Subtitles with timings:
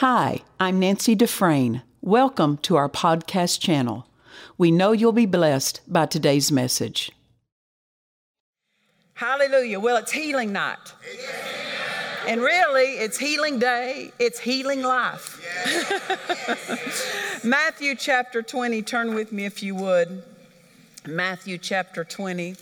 [0.00, 1.80] Hi, I'm Nancy Dufresne.
[2.02, 4.06] Welcome to our podcast channel.
[4.58, 7.12] We know you'll be blessed by today's message.
[9.14, 9.80] Hallelujah.
[9.80, 10.92] Well, it's healing night.
[12.28, 15.40] And really, it's healing day, it's healing life.
[17.42, 20.22] Matthew chapter 20, turn with me if you would.
[21.06, 22.56] Matthew chapter 20.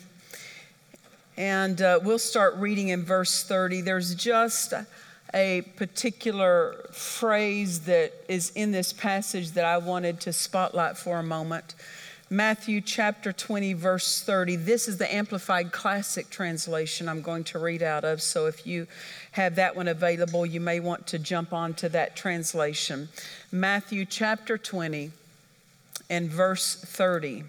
[1.36, 3.80] And uh, we'll start reading in verse 30.
[3.80, 4.72] There's just
[5.34, 11.22] a particular phrase that is in this passage that I wanted to spotlight for a
[11.22, 11.74] moment.
[12.30, 14.56] Matthew chapter 20, verse 30.
[14.56, 18.22] This is the Amplified Classic translation I'm going to read out of.
[18.22, 18.86] So if you
[19.32, 23.08] have that one available, you may want to jump on to that translation.
[23.52, 25.10] Matthew chapter 20
[26.08, 27.44] and verse 30.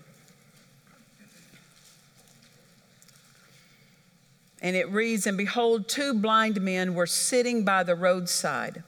[4.66, 8.82] And it reads And behold, two blind men were sitting by the roadside.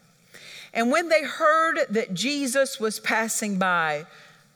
[0.73, 4.07] And when they heard that Jesus was passing by,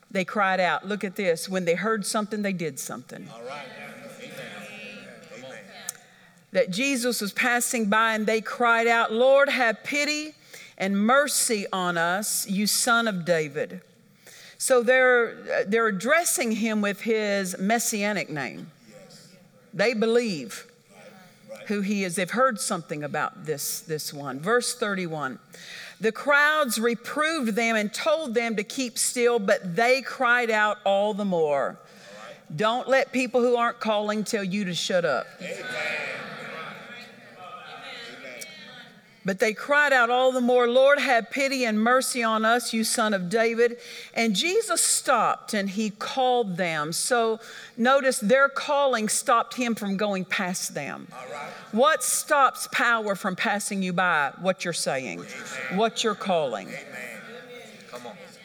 [0.09, 0.87] they cried out.
[0.87, 1.47] Look at this.
[1.47, 3.27] When they heard something, they did something.
[3.31, 3.67] All right.
[5.37, 5.53] Amen.
[6.53, 10.33] That Jesus was passing by and they cried out, Lord, have pity
[10.75, 13.81] and mercy on us, you son of David.
[14.57, 18.71] So they're, they're addressing him with his messianic name.
[18.89, 19.27] Yes.
[19.71, 20.65] They believe
[21.71, 22.17] who he is.
[22.17, 24.41] They've heard something about this, this one.
[24.41, 25.39] Verse 31.
[26.01, 31.13] The crowds reproved them and told them to keep still, but they cried out all
[31.13, 31.77] the more.
[32.53, 35.27] Don't let people who aren't calling tell you to shut up.
[35.39, 36.30] Amen.
[39.23, 42.83] But they cried out all the more, Lord, have pity and mercy on us, you
[42.83, 43.77] son of David.
[44.15, 46.91] And Jesus stopped and he called them.
[46.91, 47.39] So
[47.77, 51.07] notice their calling stopped him from going past them.
[51.71, 54.33] What stops power from passing you by?
[54.41, 55.77] What you're saying, Amen.
[55.77, 56.69] what you're calling.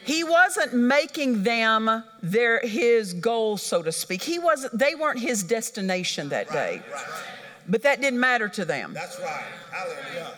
[0.03, 4.21] He wasn't making them their his goal, so to speak.
[4.21, 6.81] He wasn't, they weren't his destination that day.
[6.89, 7.23] Right, right.
[7.67, 8.93] But that didn't matter to them.
[8.93, 9.43] That's right.
[9.69, 10.37] Hallelujah.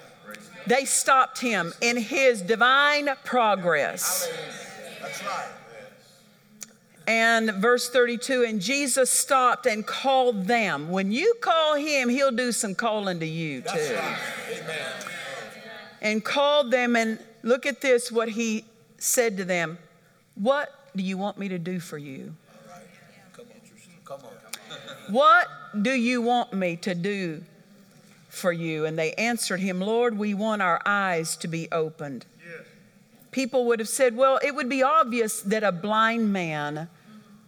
[0.70, 4.32] They stopped him in his divine progress.
[7.08, 10.92] And verse 32 and Jesus stopped and called them.
[10.92, 14.00] When you call him, he'll do some calling to you too.
[16.04, 18.64] And called them, and look at this what he
[19.00, 19.80] said to them
[20.36, 22.36] What do you want me to do for you?
[23.34, 24.20] Come on.
[24.20, 24.20] Come
[25.08, 25.14] on.
[25.14, 25.48] What
[25.82, 27.44] do you want me to do
[28.40, 28.86] for you.
[28.86, 32.26] And they answered him, Lord, we want our eyes to be opened.
[32.40, 32.66] Yes.
[33.32, 36.90] People would have said, well, it would be obvious that a blind man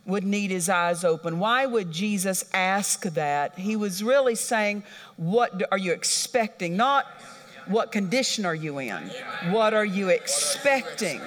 [0.05, 1.39] would need his eyes open.
[1.39, 3.57] Why would Jesus ask that?
[3.57, 4.83] He was really saying,
[5.15, 6.75] What are you expecting?
[6.75, 7.05] Not
[7.67, 9.11] what condition are you in?
[9.51, 11.21] What are you expecting?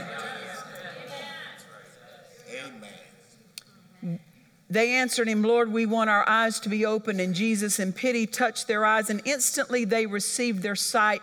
[4.75, 7.21] They answered him, Lord, we want our eyes to be opened.
[7.21, 11.23] And Jesus, in pity, touched their eyes, and instantly they received their sight.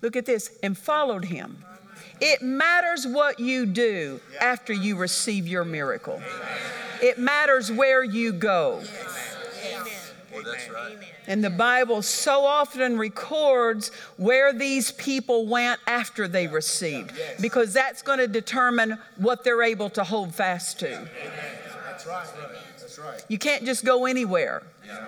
[0.00, 1.62] Look at this, and followed him.
[2.22, 6.22] It matters what you do after you receive your miracle,
[7.02, 8.82] it matters where you go.
[11.26, 17.12] And the Bible so often records where these people went after they received,
[17.42, 21.08] because that's going to determine what they're able to hold fast to.
[21.84, 22.26] That's right.
[22.98, 23.24] Right.
[23.28, 24.62] You can't just go anywhere.
[24.86, 25.06] Yeah.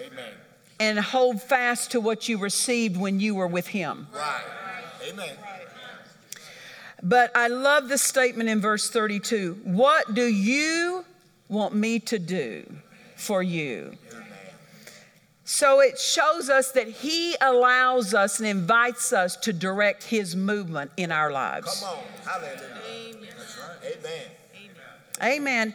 [0.00, 0.32] Amen.
[0.80, 4.06] And hold fast to what you received when you were with Him.
[4.12, 4.44] Right.
[5.08, 5.36] Amen.
[7.02, 11.04] But I love the statement in verse 32 What do you
[11.48, 12.66] want me to do
[13.16, 13.92] for you?
[15.44, 20.90] So it shows us that He allows us and invites us to direct His movement
[20.98, 21.80] in our lives.
[21.80, 22.04] Come on.
[22.22, 22.82] Hallelujah.
[22.90, 23.28] Amen.
[23.38, 23.96] That's right.
[23.98, 24.26] Amen.
[25.22, 25.74] Amen.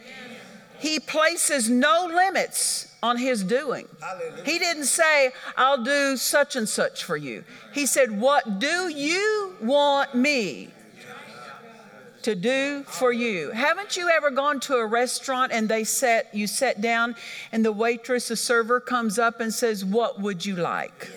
[0.84, 3.88] He places no limits on his doing.
[4.02, 4.44] Hallelujah.
[4.44, 7.42] He didn't say, I'll do such and such for you.
[7.72, 10.68] He said, What do you want me
[12.20, 13.50] to do for you?
[13.52, 17.16] Haven't you ever gone to a restaurant and they set you sit down
[17.50, 21.10] and the waitress, the server comes up and says, What would you like?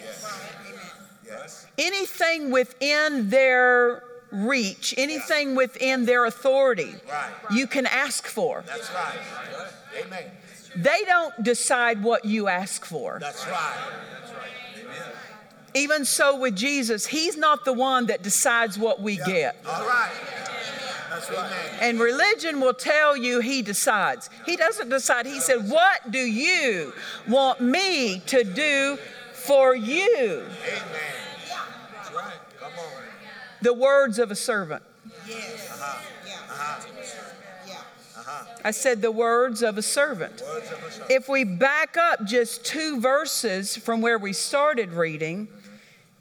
[1.25, 1.68] Yes.
[1.77, 7.31] Anything within their reach, anything within their authority, right.
[7.51, 8.63] you can ask for.
[8.68, 9.19] That's right.
[10.06, 10.31] Amen.
[10.75, 13.18] They don't decide what you ask for.
[13.19, 13.91] That's right.
[15.74, 19.25] Even so, with Jesus, He's not the one that decides what we yeah.
[19.25, 19.57] get.
[19.68, 20.12] All right.
[21.09, 21.51] That's right.
[21.81, 24.29] And religion will tell you He decides.
[24.45, 25.25] He doesn't decide.
[25.25, 26.94] He said, What do you
[27.27, 28.97] want me to do
[29.33, 30.07] for you?
[30.07, 30.45] Amen.
[31.94, 32.33] That's right.
[32.59, 33.06] Come on.
[33.62, 34.83] The words of a servant.
[35.27, 35.69] Yes.
[35.71, 36.01] Uh-huh.
[36.25, 36.83] Yeah.
[37.68, 38.44] Yeah.
[38.63, 40.42] I said the words of a servant.
[40.45, 41.12] Words of a servant.
[41.12, 45.48] If we back up just two verses from where we started reading,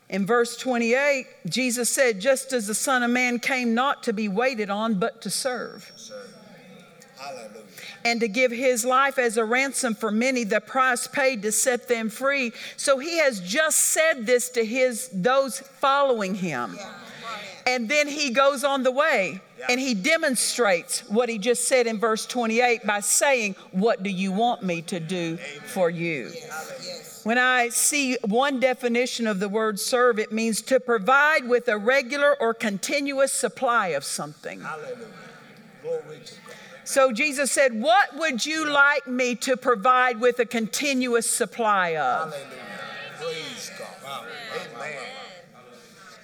[0.08, 4.28] in verse 28, Jesus said, Just as the Son of Man came not to be
[4.28, 5.90] waited on, but to serve,
[7.18, 7.64] Hallelujah.
[8.04, 11.88] and to give his life as a ransom for many, the price paid to set
[11.88, 12.52] them free.
[12.76, 16.78] So he has just said this to his those following him.
[17.66, 21.98] And then he goes on the way and he demonstrates what he just said in
[21.98, 26.30] verse 28 by saying, What do you want me to do for you?
[26.32, 27.22] Yes.
[27.24, 31.76] When I see one definition of the word serve, it means to provide with a
[31.76, 34.60] regular or continuous supply of something.
[34.60, 35.08] Hallelujah.
[35.82, 36.54] Glory to God.
[36.84, 42.32] So Jesus said, What would you like me to provide with a continuous supply of?
[42.32, 42.66] Hallelujah.
[43.18, 44.24] Praise God.
[44.76, 44.98] Amen.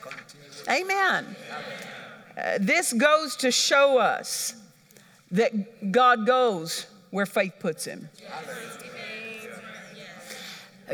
[0.00, 0.51] Continue.
[0.68, 1.36] Amen.
[2.36, 4.54] Uh, this goes to show us
[5.30, 8.08] that God goes where faith puts him.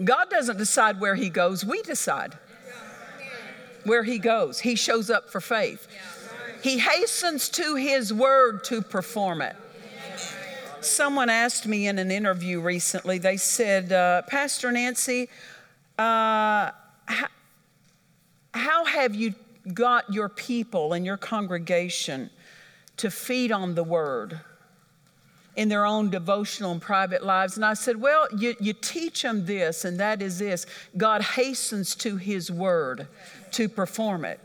[0.04, 2.36] God doesn't decide where he goes, we decide
[3.84, 4.60] where he goes.
[4.60, 5.86] He shows up for faith.
[6.62, 9.56] He hastens to his word to perform it.
[10.80, 15.28] Someone asked me in an interview recently, they said, uh, Pastor Nancy,
[15.98, 16.70] uh,
[17.06, 17.26] how,
[18.54, 19.34] how have you
[19.72, 22.30] got your people and your congregation
[22.96, 24.40] to feed on the word
[25.56, 27.56] in their own devotional and private lives?
[27.56, 30.66] And I said, Well, you, you teach them this, and that is this
[30.96, 33.08] God hastens to his word
[33.52, 34.40] to perform it.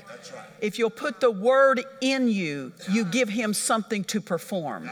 [0.62, 4.90] If you'll put the word in you, you give him something to perform.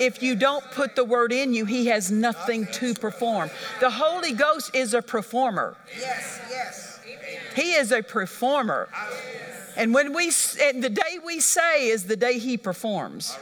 [0.00, 3.50] If you don't put the word in you, he has nothing to perform.
[3.80, 5.76] The Holy Ghost is a performer.
[5.98, 6.40] Yes.
[6.50, 6.85] Yes.
[7.56, 8.88] He is a performer.
[9.76, 10.30] And when we
[10.62, 13.36] and the day we say is the day he performs.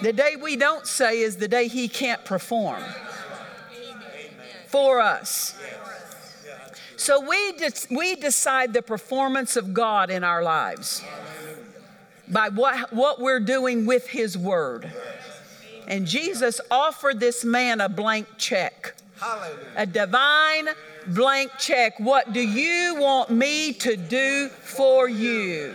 [0.00, 2.80] The day we don't say is the day he can't perform
[4.68, 5.56] for us.
[6.96, 11.02] So we de- we decide the performance of God in our lives
[12.28, 14.92] by what what we're doing with his word.
[15.88, 19.58] And Jesus offered this man a blank check Hallelujah.
[19.74, 20.68] a divine
[21.14, 21.98] blank check.
[21.98, 25.74] What do you want me to do for you?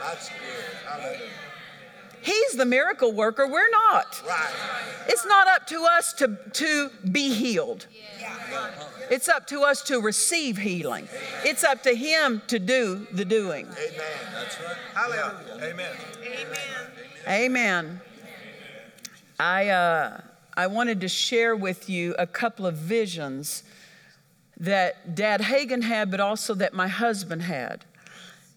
[0.00, 0.36] That's good.
[0.88, 1.28] Hallelujah.
[2.22, 3.48] He's the miracle worker.
[3.48, 4.22] We're not.
[4.26, 4.52] Right.
[5.08, 7.86] It's not up to us to, to be healed.
[9.10, 11.08] It's up to us to receive healing.
[11.44, 13.66] It's up to Him to do the doing.
[13.66, 14.00] Amen.
[14.32, 14.76] That's right.
[14.94, 15.72] Hallelujah.
[15.72, 15.96] Amen.
[17.28, 18.00] Amen.
[19.40, 20.20] I, uh,
[20.56, 23.64] I wanted to share with you a couple of visions
[24.62, 27.84] that Dad Hagin had, but also that my husband had.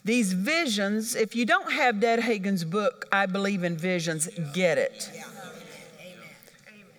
[0.06, 5.12] These visions, if you don't have Dad Hagin's book, I Believe in Visions, get it.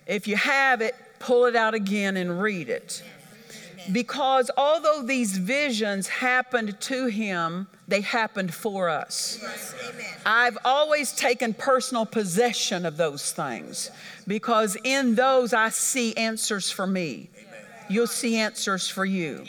[0.05, 3.01] If you have it, pull it out again and read it.
[3.93, 9.39] Because although these visions happened to him, they happened for us.
[10.25, 13.89] I've always taken personal possession of those things
[14.27, 17.29] because in those I see answers for me.
[17.89, 19.45] You'll see answers for you.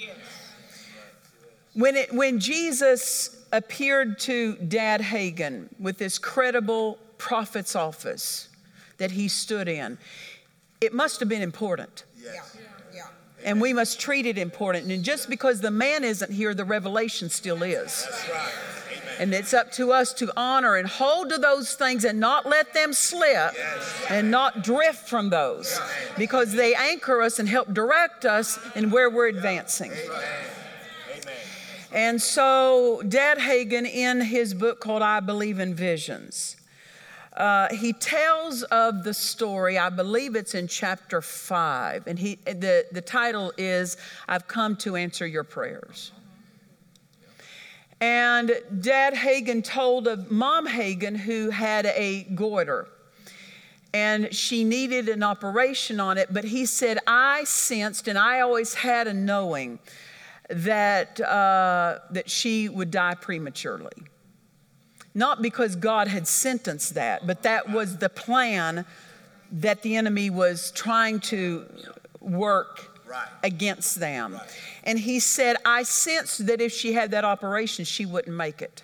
[1.74, 8.48] When, it, when Jesus appeared to Dad Hagin with this credible prophet's office
[8.98, 9.98] that he stood in,
[10.80, 12.04] it must have been important.
[12.16, 12.42] Yeah.
[12.94, 13.06] Yeah.
[13.44, 14.90] And we must treat it important.
[14.90, 18.06] And just because the man isn't here, the revelation still is.
[18.10, 18.77] That's right.
[19.18, 22.72] And it's up to us to honor and hold to those things and not let
[22.72, 23.54] them slip
[24.08, 25.80] and not drift from those
[26.16, 29.92] because they anchor us and help direct us in where we're advancing.
[31.90, 36.56] And so, Dad Hagin, in his book called I Believe in Visions,
[37.38, 42.84] uh, he tells of the story, I believe it's in chapter five, and he, the,
[42.92, 43.96] the title is
[44.26, 46.12] I've Come to Answer Your Prayers.
[48.00, 52.88] And Dad Hagin told of Mom Hagin who had a goiter
[53.94, 58.74] and she needed an operation on it, but he said, I sensed and I always
[58.74, 59.78] had a knowing
[60.50, 63.92] that, uh, that she would die prematurely.
[65.14, 68.84] Not because God had sentenced that, but that was the plan
[69.50, 71.66] that the enemy was trying to
[72.20, 73.28] work Right.
[73.42, 74.38] against them.
[74.84, 78.82] And he said, I sensed that if she had that operation, she wouldn't make it.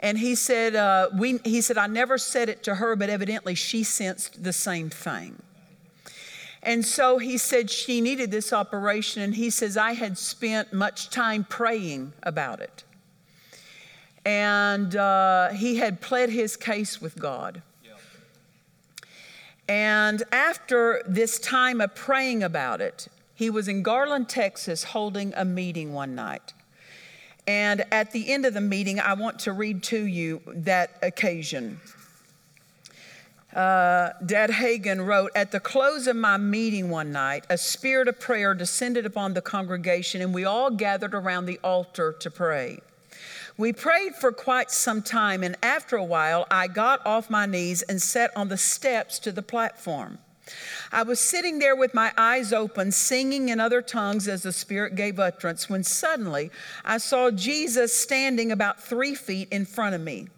[0.00, 3.54] And he said, uh, we, he said, I never said it to her, but evidently
[3.54, 5.40] she sensed the same thing.
[6.62, 11.10] And so he said she needed this operation, and he says, I had spent much
[11.10, 12.84] time praying about it.
[14.24, 17.62] And uh, he had pled his case with God.
[19.68, 25.44] And after this time of praying about it, he was in Garland, Texas, holding a
[25.44, 26.52] meeting one night.
[27.46, 31.80] And at the end of the meeting, I want to read to you that occasion.
[33.54, 38.18] Uh, Dad Hagin wrote At the close of my meeting one night, a spirit of
[38.18, 42.78] prayer descended upon the congregation, and we all gathered around the altar to pray.
[43.58, 47.82] We prayed for quite some time, and after a while, I got off my knees
[47.82, 50.18] and sat on the steps to the platform.
[50.90, 54.96] I was sitting there with my eyes open, singing in other tongues as the Spirit
[54.96, 56.50] gave utterance, when suddenly
[56.84, 60.28] I saw Jesus standing about three feet in front of me.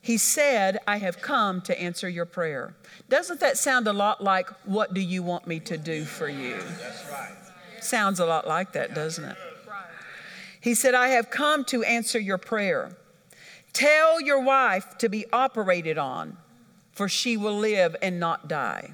[0.00, 2.74] He said, I have come to answer your prayer.
[3.08, 6.56] Doesn't that sound a lot like, What do you want me to do for you?
[6.80, 7.34] That's right.
[7.80, 9.36] Sounds a lot like that, doesn't it?
[10.60, 12.96] He said, I have come to answer your prayer.
[13.72, 16.36] Tell your wife to be operated on,
[16.92, 18.92] for she will live and not die.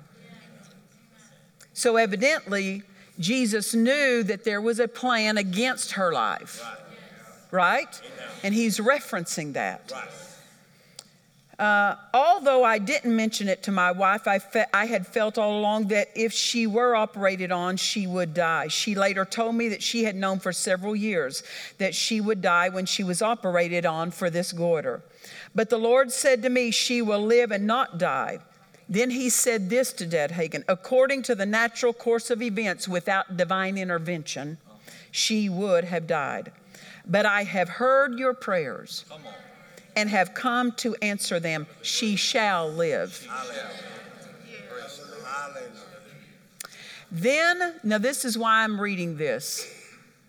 [1.73, 2.83] So, evidently,
[3.19, 6.65] Jesus knew that there was a plan against her life,
[7.51, 8.01] right?
[8.43, 9.93] And he's referencing that.
[11.59, 15.59] Uh, although I didn't mention it to my wife, I, fe- I had felt all
[15.59, 18.69] along that if she were operated on, she would die.
[18.69, 21.45] She later told me that she had known for several years
[21.79, 25.03] that she would die when she was operated on for this goiter.
[25.55, 28.41] But the Lord said to me, She will live and not die.
[28.89, 33.37] Then he said this to Dad Hagin according to the natural course of events, without
[33.37, 34.59] divine intervention,
[35.11, 36.53] she would have died.
[37.07, 39.44] But I have heard your prayers Come on.
[39.97, 41.67] And have come to answer them.
[41.83, 43.27] She shall live.
[47.11, 49.73] Then, now this is why I'm reading this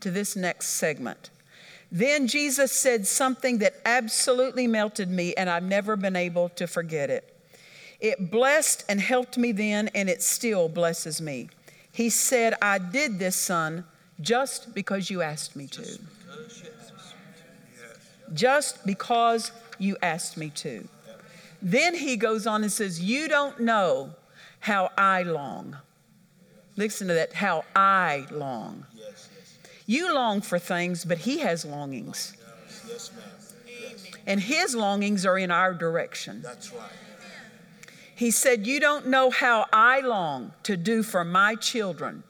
[0.02, 1.32] to this next segment.
[1.92, 7.10] Then Jesus said something that absolutely melted me, and I've never been able to forget
[7.10, 7.32] it.
[8.00, 11.50] It blessed and helped me then, and it still blesses me.
[11.92, 13.86] He said, I did this, son,
[14.20, 16.00] just because you asked me to.
[18.34, 20.88] Just because you asked me to.
[21.62, 24.12] Then he goes on and says, You don't know
[24.60, 25.78] how I long.
[26.78, 28.86] Listen to that, how I long.
[28.94, 29.58] Yes, yes.
[29.86, 32.36] You long for things, but he has longings.
[32.88, 33.24] Yes, ma'am.
[34.28, 36.42] And his longings are in our direction.
[36.42, 36.90] That's right.
[38.16, 42.24] He said, You don't know how I long to do for my children.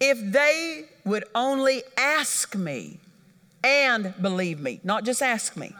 [0.00, 2.98] If they would only ask me
[3.62, 5.74] and believe me, not just ask me.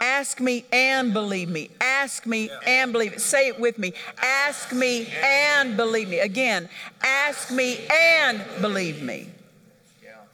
[0.00, 1.70] Ask me and believe me.
[1.80, 3.20] Ask me and believe it.
[3.20, 3.94] Say it with me.
[4.22, 6.18] Ask me and believe me.
[6.18, 6.68] Again,
[7.02, 9.28] ask me and believe me.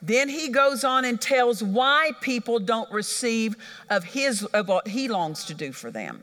[0.02, 3.54] Then he goes on and tells why people don't receive
[3.90, 6.22] of his of what he longs to do for them.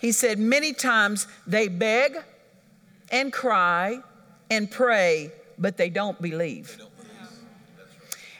[0.00, 2.18] He said many times they beg
[3.10, 3.98] and cry
[4.50, 6.80] and pray, but they don't believe.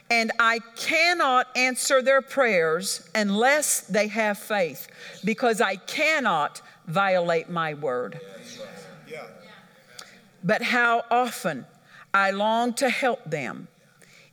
[0.09, 4.87] And I cannot answer their prayers unless they have faith,
[5.23, 8.19] because I cannot violate my word.
[10.43, 11.65] But how often
[12.13, 13.67] I long to help them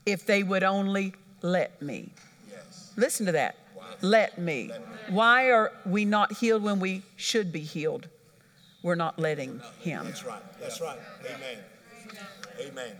[0.04, 2.10] if they would only let me.
[2.96, 3.56] Listen to that.
[4.02, 4.70] Let me.
[5.08, 8.08] Why are we not healed when we should be healed?
[8.82, 10.04] We're not letting Him.
[10.04, 10.42] That's right.
[10.60, 10.98] That's right.
[11.24, 11.58] Amen.
[12.60, 12.96] Amen.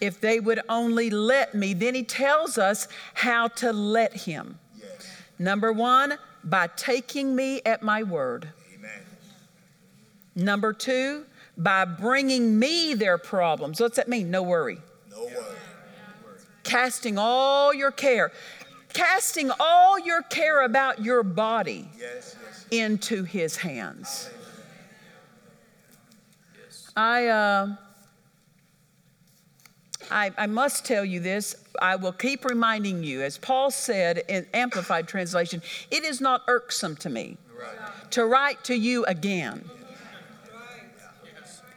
[0.00, 4.58] If they would only let me, then He tells us how to let Him.
[4.78, 5.10] Yes.
[5.38, 8.48] Number one, by taking me at my word.
[8.74, 9.00] Amen.
[10.34, 11.24] Number two,
[11.56, 13.80] by bringing me their problems.
[13.80, 14.30] What's that mean?
[14.30, 14.78] No worry.
[15.10, 15.56] No word.
[16.62, 18.32] Casting all your care,
[18.94, 22.66] casting all your care about your body Yes, yes.
[22.70, 24.30] into his hands.
[26.96, 27.76] I, uh,
[30.10, 31.56] I, I must tell you this.
[31.80, 36.96] I will keep reminding you, as Paul said in Amplified Translation, it is not irksome
[36.96, 37.36] to me
[38.10, 39.64] to write to you again.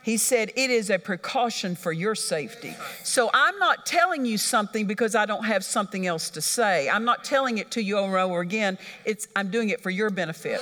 [0.03, 2.75] He said, It is a precaution for your safety.
[3.03, 6.89] So I'm not telling you something because I don't have something else to say.
[6.89, 8.77] I'm not telling it to you over and over again.
[9.05, 10.59] It's, I'm doing it for your benefit.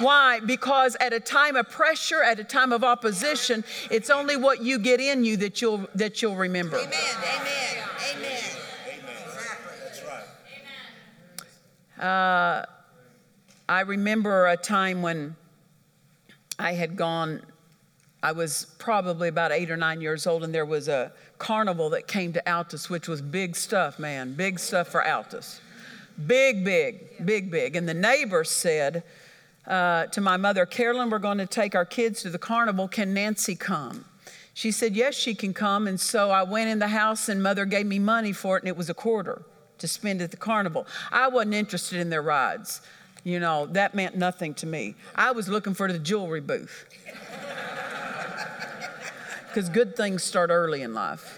[0.00, 0.40] Why?
[0.40, 4.78] Because at a time of pressure, at a time of opposition, it's only what you
[4.78, 6.78] get in you that you'll, that you'll remember.
[6.78, 6.90] Amen.
[6.92, 7.84] Amen.
[8.16, 8.42] Amen.
[8.88, 9.14] Amen.
[9.26, 9.74] Exactly.
[9.84, 10.24] That's right.
[11.98, 12.08] Amen.
[12.08, 12.66] Uh,
[13.68, 15.36] I remember a time when
[16.58, 17.42] I had gone,
[18.22, 22.06] I was probably about eight or nine years old, and there was a carnival that
[22.06, 25.60] came to Altus, which was big stuff, man, big stuff for Altus.
[26.26, 27.76] Big, big, big, big.
[27.76, 29.04] And the neighbor said
[29.70, 32.88] uh, to my mother, Carolyn, we're going to take our kids to the carnival.
[32.88, 34.04] Can Nancy come?
[34.52, 35.86] She said, Yes, she can come.
[35.86, 38.68] And so I went in the house, and mother gave me money for it, and
[38.68, 39.42] it was a quarter
[39.78, 40.86] to spend at the carnival.
[41.12, 42.82] I wasn't interested in their rides.
[43.22, 44.96] You know, that meant nothing to me.
[45.14, 46.86] I was looking for the jewelry booth.
[49.48, 51.36] Because good things start early in life.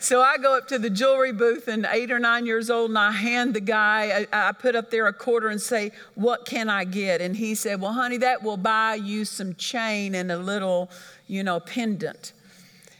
[0.00, 2.98] So I go up to the jewelry booth and eight or nine years old, and
[2.98, 6.68] I hand the guy, I, I, put up there a quarter and say, What can
[6.68, 7.20] I get?
[7.20, 10.88] And he said, Well, honey, that will buy you some chain and a little,
[11.26, 12.32] you know, pendant.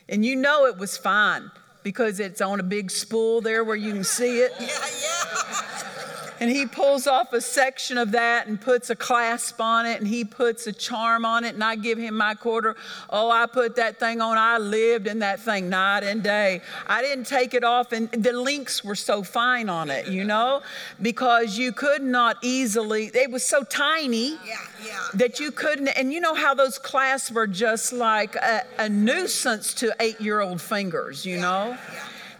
[0.08, 1.50] And you know it was fine
[1.84, 4.52] because it's on a big spool there where you can see it.
[4.60, 6.17] Yeah, yeah.
[6.40, 10.06] And he pulls off a section of that and puts a clasp on it and
[10.06, 12.76] he puts a charm on it and I give him my quarter.
[13.10, 14.38] Oh, I put that thing on.
[14.38, 16.60] I lived in that thing night and day.
[16.86, 20.62] I didn't take it off and the links were so fine on it, you know,
[21.02, 24.38] because you could not easily, it was so tiny Yeah,
[24.84, 25.00] yeah.
[25.14, 29.74] that you couldn't, and you know how those clasps were just like a, a nuisance
[29.74, 31.76] to eight year old fingers, you know?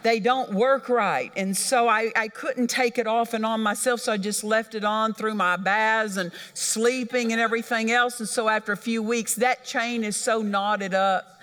[0.01, 1.31] They don't work right.
[1.35, 4.73] And so I, I couldn't take it off and on myself, so I just left
[4.73, 8.19] it on through my baths and sleeping and everything else.
[8.19, 11.41] And so after a few weeks, that chain is so knotted up.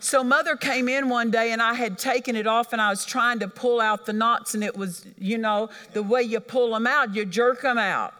[0.00, 3.04] So mother came in one day and I had taken it off and I was
[3.04, 6.72] trying to pull out the knots and it was, you know, the way you pull
[6.72, 8.14] them out, you jerk them out.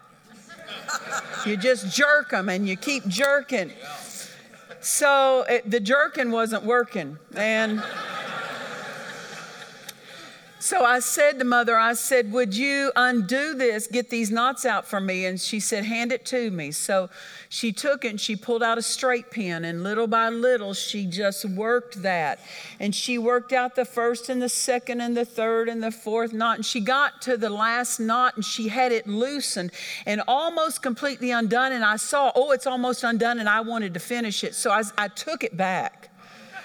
[1.45, 3.71] you just jerk them and you keep jerking.
[4.79, 7.17] So it, the jerking wasn't working.
[7.35, 7.83] And
[10.63, 14.87] so I said to mother, I said, Would you undo this, get these knots out
[14.87, 15.25] for me?
[15.25, 16.71] And she said, Hand it to me.
[16.71, 17.09] So
[17.49, 21.05] she took it and she pulled out a straight pin, and little by little, she
[21.05, 22.39] just worked that.
[22.79, 26.31] And she worked out the first and the second and the third and the fourth
[26.31, 26.55] knot.
[26.55, 29.71] And she got to the last knot and she had it loosened
[30.05, 31.73] and almost completely undone.
[31.73, 34.55] And I saw, oh, it's almost undone, and I wanted to finish it.
[34.55, 36.02] So I, I took it back.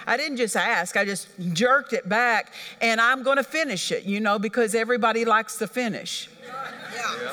[0.09, 4.05] I didn't just ask, I just jerked it back, and I'm going to finish it,
[4.05, 6.31] you know, because everybody likes to finish.
[6.43, 7.29] Yeah, yeah,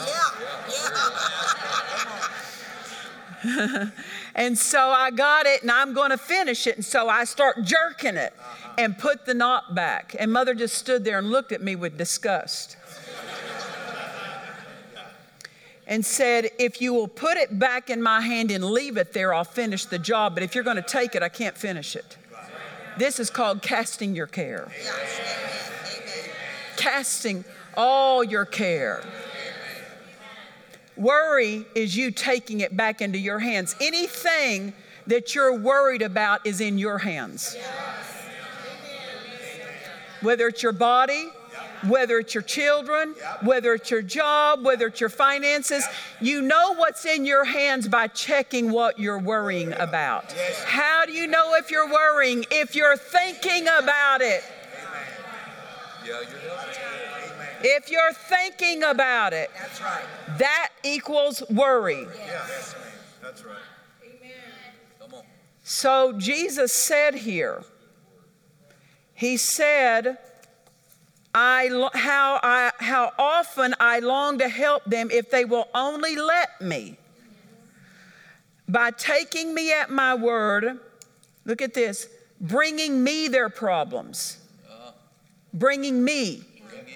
[3.45, 3.89] yeah.
[4.35, 6.75] And so I got it, and I'm going to finish it.
[6.75, 8.73] And so I start jerking it uh-huh.
[8.77, 10.13] and put the knot back.
[10.19, 12.75] And mother just stood there and looked at me with disgust.
[15.87, 19.33] and said, If you will put it back in my hand and leave it there,
[19.33, 20.33] I'll finish the job.
[20.33, 22.17] But if you're going to take it, I can't finish it.
[22.97, 24.67] This is called casting your care.
[26.77, 27.43] Casting
[27.75, 29.03] all your care.
[30.95, 33.75] Worry is you taking it back into your hands.
[33.81, 34.73] Anything
[35.07, 37.57] that you're worried about is in your hands.
[40.21, 41.27] Whether it's your body,
[41.87, 45.85] whether it's your children, whether it's your job, whether it's your finances,
[46.21, 50.31] you know what's in your hands by checking what you're worrying about.
[50.65, 52.45] How do you know if you're worrying?
[52.51, 54.43] If you're thinking about it.
[57.67, 60.03] If you're thinking about it, That's right.
[60.37, 62.05] that equals worry.
[62.15, 62.91] Yes, ma'am.
[63.23, 63.55] That's right.
[65.67, 67.63] So Jesus said here,
[69.15, 70.19] He said,
[71.37, 76.15] I, lo- how, I, how often I long to help them if they will only
[76.15, 76.97] let me.
[78.69, 80.79] By taking me at my word,
[81.43, 82.07] look at this,
[82.39, 84.37] bringing me their problems.
[85.53, 86.43] Bringing me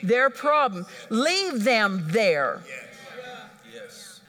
[0.03, 0.85] their problem.
[1.09, 2.63] Leave them there.
[3.73, 4.21] Yes.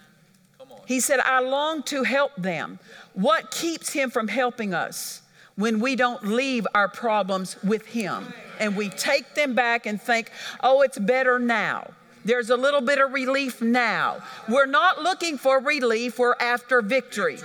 [0.86, 2.80] He said, I long to help them.
[3.14, 5.19] What keeps him from helping us?
[5.60, 10.30] When we don't leave our problems with him and we take them back and think,
[10.62, 11.90] oh, it's better now.
[12.24, 14.22] There's a little bit of relief now.
[14.48, 17.38] We're not looking for relief, we're after victory.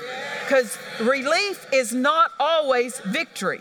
[0.43, 3.59] Because relief is not always victory.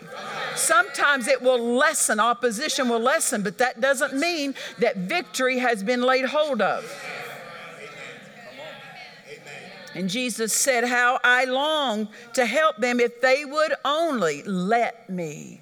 [0.55, 6.01] Sometimes it will lessen, opposition will lessen, but that doesn't mean that victory has been
[6.01, 6.85] laid hold of.
[9.95, 15.61] And Jesus said, How I long to help them if they would only let me.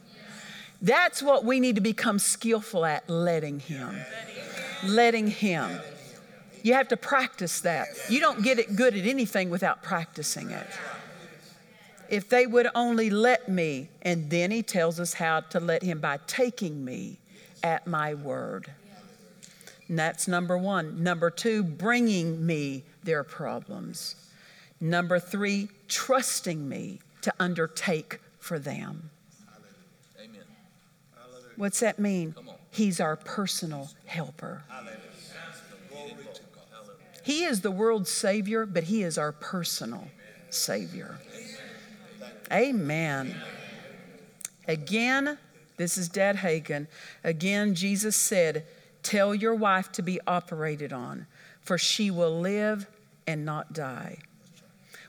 [0.82, 3.96] That's what we need to become skillful at letting Him.
[4.84, 5.80] Letting Him.
[6.64, 7.88] You have to practice that.
[8.10, 10.68] You don't get it good at anything without practicing it.
[12.10, 16.00] If they would only let me, and then He tells us how to let Him
[16.00, 17.20] by taking me
[17.62, 18.72] at my word.
[19.88, 21.04] And that's number one.
[21.04, 24.16] Number two, bringing me their problems.
[24.84, 29.12] Number three, trusting me to undertake for them.
[30.22, 30.42] Amen.
[31.56, 32.36] What's that mean?
[32.70, 34.64] He's our personal helper.
[37.24, 40.10] He is the world's Savior, but He is our personal
[40.50, 41.18] Savior.
[42.52, 43.38] Amen.
[44.68, 45.38] Again,
[45.78, 46.88] this is Dad Hagin.
[47.24, 48.66] Again, Jesus said,
[49.02, 51.26] Tell your wife to be operated on,
[51.62, 52.86] for she will live
[53.26, 54.18] and not die.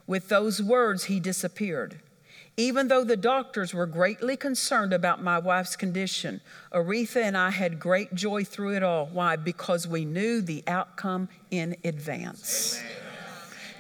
[0.07, 2.01] With those words, he disappeared.
[2.57, 6.41] Even though the doctors were greatly concerned about my wife's condition,
[6.73, 9.07] Oretha and I had great joy through it all.
[9.07, 9.35] Why?
[9.35, 12.81] Because we knew the outcome in advance.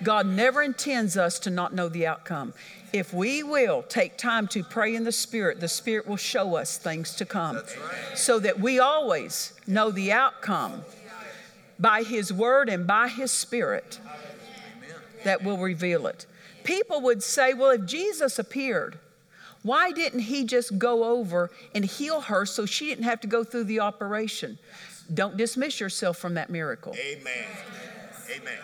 [0.02, 2.52] God never intends us to not know the outcome.
[2.92, 6.76] If we will take time to pray in the Spirit, the Spirit will show us
[6.76, 7.60] things to come
[8.14, 10.82] so that we always know the outcome
[11.78, 14.00] by His Word and by His Spirit
[15.24, 16.26] that will reveal it.
[16.62, 18.98] People would say, well, if Jesus appeared,
[19.62, 23.44] why didn't He just go over and heal her so she didn't have to go
[23.44, 24.58] through the operation?
[25.12, 26.94] Don't dismiss yourself from that miracle.
[26.94, 27.44] Amen.
[28.34, 28.58] Amen.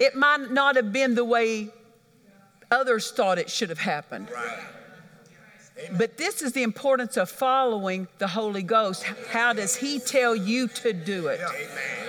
[0.00, 1.68] It might not have been the way
[2.70, 4.30] others thought it should have happened.
[4.30, 4.58] Right.
[5.96, 9.04] But this is the importance of following the Holy Ghost.
[9.30, 11.40] How does He tell you to do it?
[11.40, 12.07] Amen.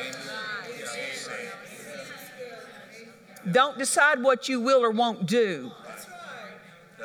[3.52, 5.72] Don't decide what you will or won't do.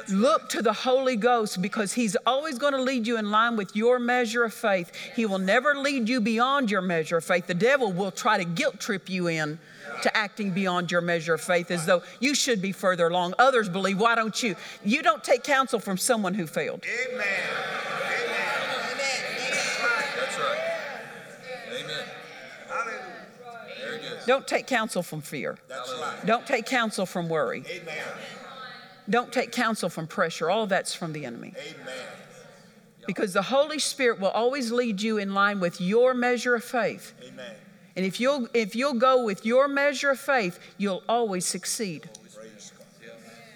[0.09, 3.74] Look to the Holy Ghost because He's always going to lead you in line with
[3.74, 4.92] your measure of faith.
[5.16, 7.46] He will never lead you beyond your measure of faith.
[7.46, 9.59] The devil will try to guilt trip you in
[10.02, 13.35] to acting beyond your measure of faith as though you should be further along.
[13.38, 14.57] Others believe, why don't you?
[14.85, 16.85] You don't take counsel from someone who failed.
[16.85, 17.26] Amen.
[20.16, 20.61] That's right.
[21.72, 22.04] Amen.
[23.80, 24.13] Very good.
[24.26, 25.58] Don't take counsel from fear.
[25.68, 26.26] That's right.
[26.26, 27.64] Don't take counsel from worry.
[27.68, 28.04] Amen.
[29.08, 30.50] Don't take counsel from pressure.
[30.50, 31.52] All that's from the enemy.
[31.56, 31.94] Amen.
[33.06, 37.12] Because the Holy Spirit will always lead you in line with your measure of faith.
[37.22, 37.54] Amen.
[37.96, 42.08] And if you'll, if you'll go with your measure of faith, you'll always succeed.
[42.34, 43.12] Praise God.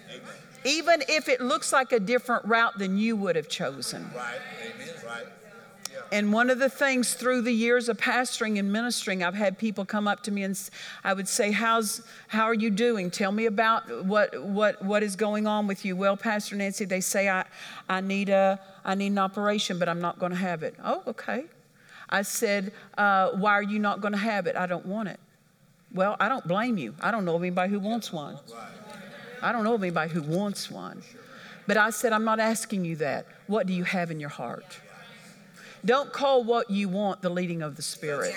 [0.09, 0.33] Amen.
[0.65, 4.09] Even if it looks like a different route than you would have chosen.
[4.15, 4.37] Right.
[4.63, 4.87] Amen.
[5.05, 5.25] Right.
[6.11, 9.85] And one of the things through the years of pastoring and ministering, I've had people
[9.85, 10.69] come up to me and
[11.03, 13.11] I would say, "How's how are you doing?
[13.11, 17.01] Tell me about what what what is going on with you." Well, Pastor Nancy, they
[17.01, 17.45] say I
[17.87, 20.75] I need a I need an operation, but I'm not going to have it.
[20.83, 21.45] Oh, okay.
[22.09, 25.19] I said, uh, "Why are you not going to have it?" I don't want it.
[25.93, 26.95] Well, I don't blame you.
[27.01, 28.37] I don't know of anybody who wants one.
[29.41, 31.01] I don't know of anybody who wants one.
[31.65, 33.25] But I said, I'm not asking you that.
[33.47, 34.79] What do you have in your heart?
[35.85, 38.35] Don't call what you want the leading of the Spirit.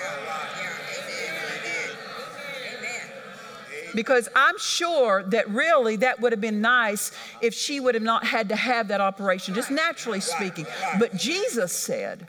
[3.95, 8.25] Because I'm sure that really that would have been nice if she would have not
[8.25, 10.65] had to have that operation, just naturally speaking.
[10.97, 12.27] But Jesus said,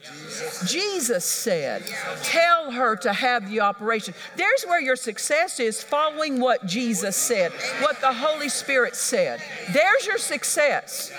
[0.66, 1.90] Jesus said,
[2.22, 4.12] tell her to have the operation.
[4.36, 7.50] There's where your success is following what Jesus said,
[7.80, 9.40] what the Holy Spirit said.
[9.72, 11.12] There's your success.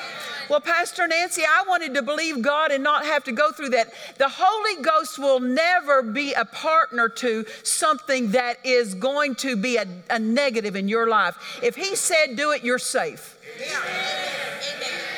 [0.49, 3.93] Well, Pastor Nancy, I wanted to believe God and not have to go through that.
[4.17, 9.77] The Holy Ghost will never be a partner to something that is going to be
[9.77, 11.59] a, a negative in your life.
[11.63, 13.37] If He said do it, you're safe.
[13.57, 13.71] Amen.
[14.75, 15.15] Amen.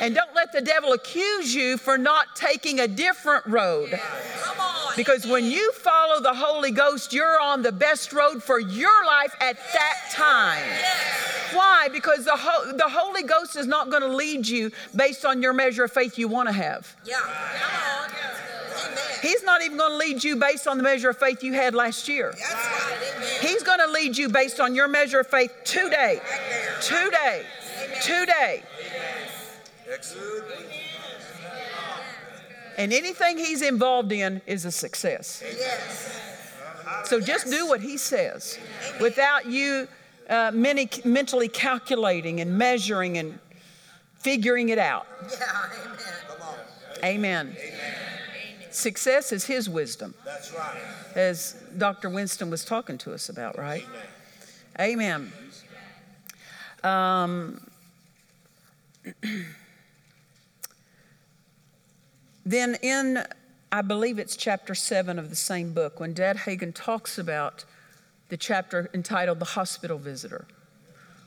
[0.00, 4.00] And don't let the devil accuse you for not taking a different road.
[4.96, 9.34] Because when you follow the Holy Ghost, you're on the best road for your life
[9.40, 10.62] at that time.
[11.52, 11.88] Why?
[11.92, 15.52] Because the, Ho- the Holy Ghost is not going to lead you based on your
[15.52, 16.96] measure of faith you want to have.
[17.04, 17.18] Yeah.
[17.20, 18.10] Come on.
[18.86, 19.02] Amen.
[19.22, 21.74] He's not even going to lead you based on the measure of faith you had
[21.74, 22.32] last year.
[22.32, 22.98] That's right.
[23.16, 23.28] Amen.
[23.42, 26.20] He's going to lead you based on your measure of faith today.
[26.80, 27.44] Today.
[28.02, 28.62] Today.
[29.92, 30.44] Excellent.
[32.78, 35.42] And anything he's involved in is a success.
[35.44, 36.16] Yes.
[37.04, 38.58] So just do what he says
[39.00, 39.86] without you
[40.30, 43.38] uh, many, mentally calculating and measuring and
[44.18, 45.06] figuring it out.
[47.02, 47.08] Yeah.
[47.08, 47.56] Amen.
[47.58, 48.70] Amen.
[48.70, 50.76] Success is his wisdom, That's right.
[51.14, 52.10] as Dr.
[52.10, 53.86] Winston was talking to us about, right?
[54.78, 55.32] Amen.
[56.84, 57.60] Um,
[62.44, 63.24] then, in
[63.72, 67.64] I believe it's chapter seven of the same book, when Dad Hagin talks about
[68.30, 70.46] the chapter entitled The Hospital Visitor,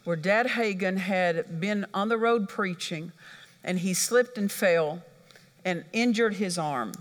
[0.05, 3.11] where Dad Hagin had been on the road preaching
[3.63, 5.03] and he slipped and fell
[5.63, 6.93] and injured his arm.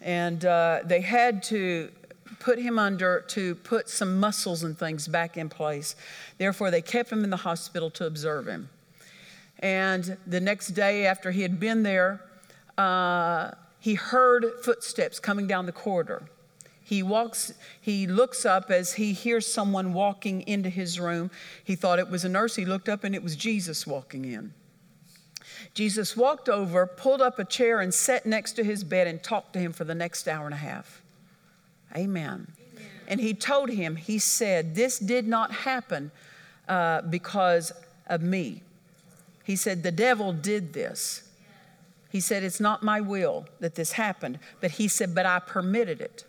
[0.00, 1.90] And uh, they had to
[2.38, 5.96] put him under to put some muscles and things back in place.
[6.38, 8.68] Therefore, they kept him in the hospital to observe him.
[9.60, 12.20] And the next day, after he had been there,
[12.76, 16.24] uh, he heard footsteps coming down the corridor.
[16.86, 21.32] He walks, he looks up as he hears someone walking into his room.
[21.64, 22.54] He thought it was a nurse.
[22.54, 24.54] He looked up and it was Jesus walking in.
[25.74, 29.52] Jesus walked over, pulled up a chair, and sat next to his bed and talked
[29.54, 31.02] to him for the next hour and a half.
[31.96, 32.46] Amen.
[32.72, 32.88] Amen.
[33.08, 36.12] And he told him, he said, This did not happen
[36.68, 37.72] uh, because
[38.06, 38.62] of me.
[39.42, 41.28] He said, The devil did this.
[42.12, 44.38] He said, It's not my will that this happened.
[44.60, 46.25] But he said, But I permitted it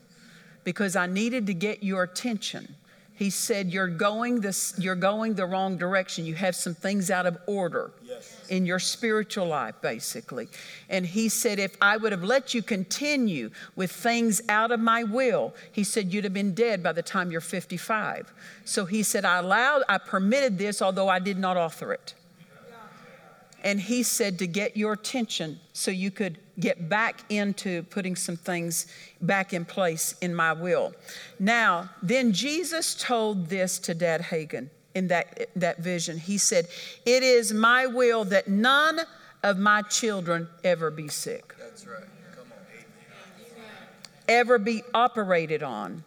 [0.68, 2.76] because I needed to get your attention.
[3.14, 6.26] He said, You're going, this, you're going the wrong direction.
[6.26, 8.46] You have some things out of order yes.
[8.50, 10.50] in your spiritual life, basically.
[10.90, 15.06] And he said, If I would have let you continue with things out of my
[15.06, 18.34] will, he said, You'd have been dead by the time you're 55.
[18.66, 22.14] So he said, I allowed, I permitted this, although I did not author it.
[23.68, 28.38] And he said to get your attention so you could get back into putting some
[28.38, 28.88] things
[29.20, 30.94] back in place in my will.
[31.38, 36.18] Now, then Jesus told this to Dad Hagin in that, that vision.
[36.18, 36.68] He said,
[37.06, 39.02] It is my will that none
[39.44, 41.54] of my children ever be sick.
[41.60, 42.06] That's right.
[42.38, 43.64] Come on.
[44.30, 46.06] Ever be operated on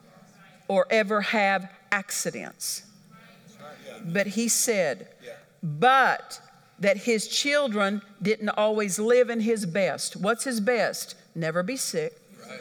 [0.66, 2.84] or ever have accidents.
[4.02, 5.08] But he said,
[5.62, 6.40] But
[6.80, 10.16] that his children didn't always live in his best.
[10.16, 11.14] What's his best?
[11.34, 12.60] Never be sick, right.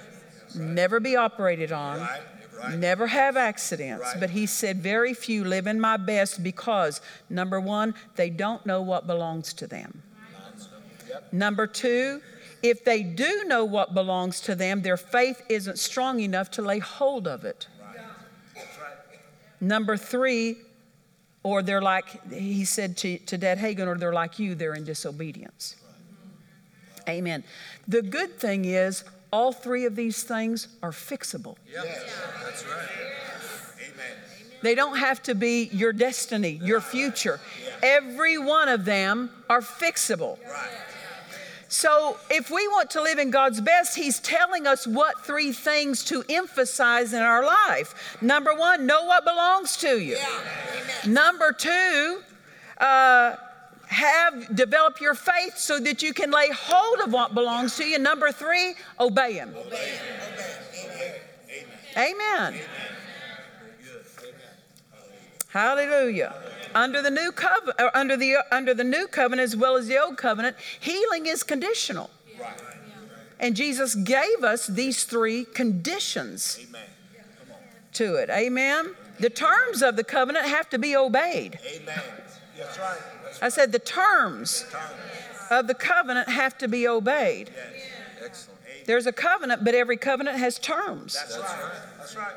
[0.55, 2.21] never be operated on, right.
[2.60, 2.77] Right.
[2.77, 4.13] never have accidents.
[4.19, 8.82] But he said, Very few live in my best because, number one, they don't know
[8.82, 10.03] what belongs to them.
[11.08, 11.34] Yep.
[11.34, 12.21] Number two,
[12.62, 16.79] if they do know what belongs to them, their faith isn't strong enough to lay
[16.79, 17.67] hold of it.
[19.62, 20.58] Number three,
[21.43, 24.84] or they're like, he said to, to Dad Hagin, or they're like you, they're in
[24.84, 25.75] disobedience.
[27.08, 27.43] Amen.
[27.88, 31.56] The good thing is, all three of these things are fixable.
[31.71, 31.84] Yeah,
[32.43, 32.89] that's right.
[33.80, 34.17] Amen.
[34.62, 37.39] They don't have to be your destiny, your future.
[37.82, 40.38] Every one of them are fixable.
[40.49, 40.69] Right.
[41.71, 46.03] So, if we want to live in God's best, He's telling us what three things
[46.05, 48.17] to emphasize in our life.
[48.21, 50.15] Number one, know what belongs to you.
[50.15, 51.12] Yeah.
[51.12, 52.21] Number two,
[52.79, 53.36] uh,
[53.86, 57.99] have develop your faith so that you can lay hold of what belongs to you.
[57.99, 59.49] Number three, obey Him.
[59.49, 60.05] Obey him.
[60.34, 61.21] Obey.
[61.95, 62.13] Amen.
[62.13, 62.53] Amen.
[62.53, 62.62] Amen.
[65.49, 66.35] Hallelujah
[66.75, 69.97] under the new covenant, uh, under the under the new covenant as well as the
[69.97, 72.09] old covenant, healing is conditional.
[72.39, 72.62] Right.
[73.39, 76.81] And Jesus gave us these three conditions Amen.
[77.93, 78.29] to it.
[78.29, 78.95] Amen.
[79.19, 81.59] The terms of the covenant have to be obeyed.
[81.65, 82.01] Amen.
[82.57, 82.97] That's right.
[83.23, 83.45] That's right.
[83.45, 84.83] I said the terms, terms,
[85.51, 87.51] of the covenant have to be obeyed.
[87.53, 87.85] Yes.
[88.25, 88.59] Excellent.
[88.85, 91.13] There's a covenant, but every covenant has terms.
[91.13, 91.71] That's right.
[91.97, 92.35] That's right.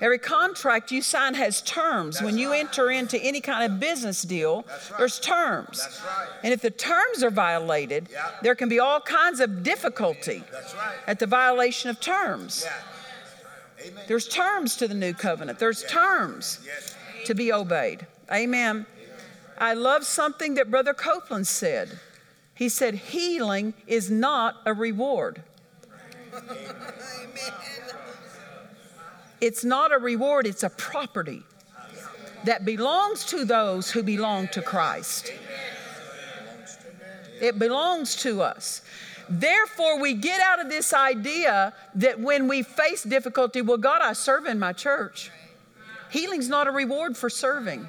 [0.00, 2.16] Every contract you sign has terms.
[2.16, 2.60] That's when you right.
[2.60, 4.98] enter into any kind of business deal, right.
[4.98, 6.00] there's terms.
[6.04, 6.28] Right.
[6.42, 8.42] And if the terms are violated, yep.
[8.42, 10.42] there can be all kinds of difficulty
[11.06, 12.64] at the violation of terms.
[12.64, 13.90] Yeah.
[14.08, 15.90] There's terms to the new covenant, there's yes.
[15.90, 16.94] terms yes.
[17.26, 18.06] to be obeyed.
[18.32, 18.86] Amen.
[19.58, 21.98] I love something that Brother Copeland said.
[22.54, 25.42] He said, Healing is not a reward.
[26.34, 26.56] Amen.
[29.40, 31.42] It's not a reward, it's a property
[32.44, 35.32] that belongs to those who belong to Christ.
[37.40, 38.82] It belongs to us.
[39.28, 44.12] Therefore, we get out of this idea that when we face difficulty, well, God, I
[44.12, 45.30] serve in my church.
[46.10, 47.86] Healing's not a reward for serving.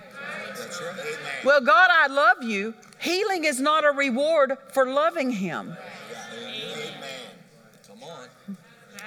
[1.44, 2.76] Well, God, I love you.
[3.00, 5.76] Healing is not a reward for loving Him.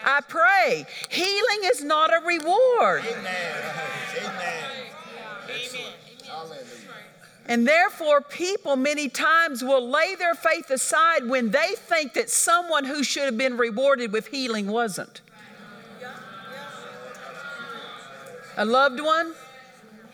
[0.04, 0.86] I pray.
[1.08, 3.04] Healing is not a reward.
[3.04, 3.74] Amen.
[4.24, 4.64] Amen.
[7.46, 12.84] And therefore, people many times will lay their faith aside when they think that someone
[12.84, 15.20] who should have been rewarded with healing wasn't.
[18.56, 19.34] A loved one,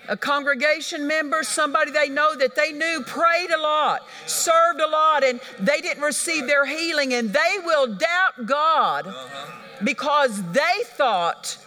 [0.08, 5.24] a congregation member, somebody they know that they knew prayed a lot, served a lot,
[5.24, 9.12] and they didn't receive their healing, and they will doubt God
[9.84, 11.58] because they thought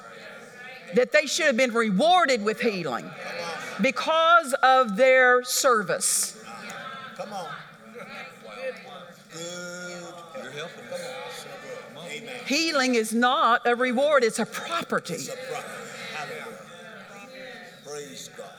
[0.95, 3.09] that they should have been rewarded with healing
[3.81, 6.43] because of their service.
[7.15, 7.49] Come on.
[12.45, 15.13] Healing is not a reward, it's a property.
[15.13, 15.82] It's a property.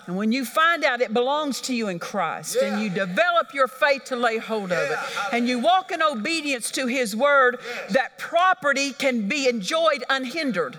[0.07, 3.69] And when you find out it belongs to you in Christ and you develop your
[3.69, 4.99] faith to lay hold of it
[5.33, 7.59] and you walk in obedience to His word,
[7.91, 10.79] that property can be enjoyed unhindered.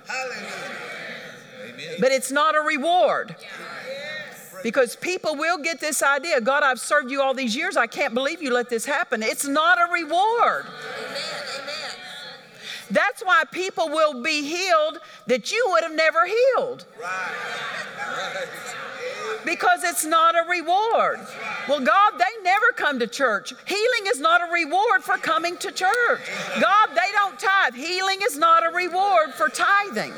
[2.00, 3.36] But it's not a reward.
[4.64, 7.78] Because people will get this idea God, I've served you all these years.
[7.78, 9.22] I can't believe you let this happen.
[9.22, 10.66] It's not a reward.
[10.66, 11.45] Amen.
[12.92, 16.86] That's why people will be healed that you would have never healed.
[19.44, 21.20] Because it's not a reward.
[21.68, 23.54] Well, God, they never come to church.
[23.66, 26.22] Healing is not a reward for coming to church.
[26.62, 27.76] God, they don't tithe.
[27.76, 30.14] Healing is not a reward for tithing.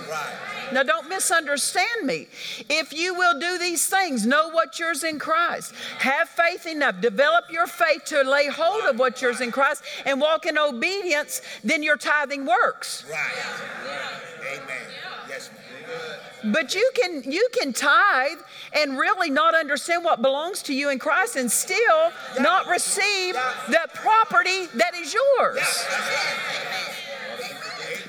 [0.73, 2.27] Now, don't misunderstand me.
[2.69, 7.45] If you will do these things, know what yours in Christ, have faith enough, develop
[7.49, 11.83] your faith to lay hold of what yours in Christ, and walk in obedience, then
[11.83, 13.05] your tithing works.
[13.09, 14.57] Right.
[14.59, 14.87] Amen.
[15.29, 16.19] Yes, ma'am.
[16.51, 18.39] But you can you can tithe
[18.73, 23.33] and really not understand what belongs to you in Christ and still not receive
[23.67, 25.85] the property that is yours.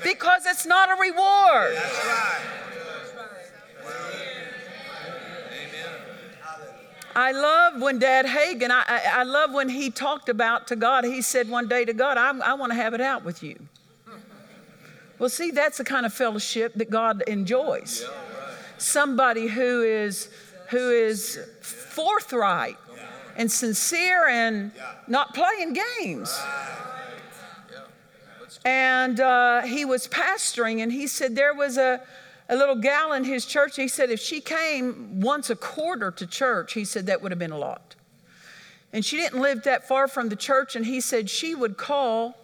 [0.03, 1.77] Because it's not a reward.
[7.15, 11.03] I love when Dad Hagin, I, I, I love when he talked about to God,
[11.03, 13.57] he said one day to God, I, I want to have it out with you.
[15.17, 18.07] Well, see, that's the kind of fellowship that God enjoys.
[18.79, 20.29] Somebody who is
[20.69, 22.77] who is forthright
[23.35, 24.71] and sincere and
[25.07, 26.37] not playing games.
[28.65, 32.01] And uh, he was pastoring, and he said there was a,
[32.49, 33.75] a little gal in his church.
[33.77, 37.39] He said if she came once a quarter to church, he said that would have
[37.39, 37.95] been a lot.
[38.91, 42.35] And she didn't live that far from the church, and he said she would call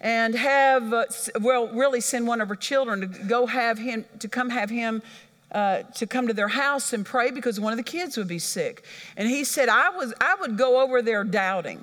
[0.00, 1.04] and have, uh,
[1.40, 5.02] well, really send one of her children to go have him, to come have him.
[5.50, 8.38] Uh, to come to their house and pray because one of the kids would be
[8.38, 8.84] sick,
[9.16, 11.82] and he said, "I was, I would go over there doubting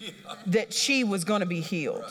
[0.46, 2.04] that she was going to be healed,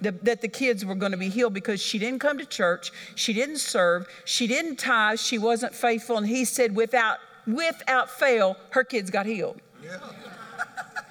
[0.00, 2.92] that, that the kids were going to be healed because she didn't come to church,
[3.14, 6.16] she didn't serve, she didn't tithe, she wasn't faithful.
[6.16, 9.60] And he said, without, without fail, her kids got healed.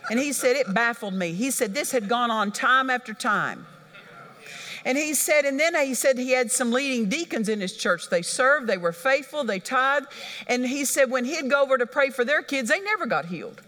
[0.10, 1.34] And he said, it baffled me.
[1.34, 3.65] He said, this had gone on time after time.
[4.86, 8.10] And he said, and then he said he had some leading deacons in his church.
[8.10, 10.06] They served, they were faithful, they tithed.
[10.48, 13.26] And he said when he'd go over to pray for their kids, they never got
[13.26, 13.62] healed.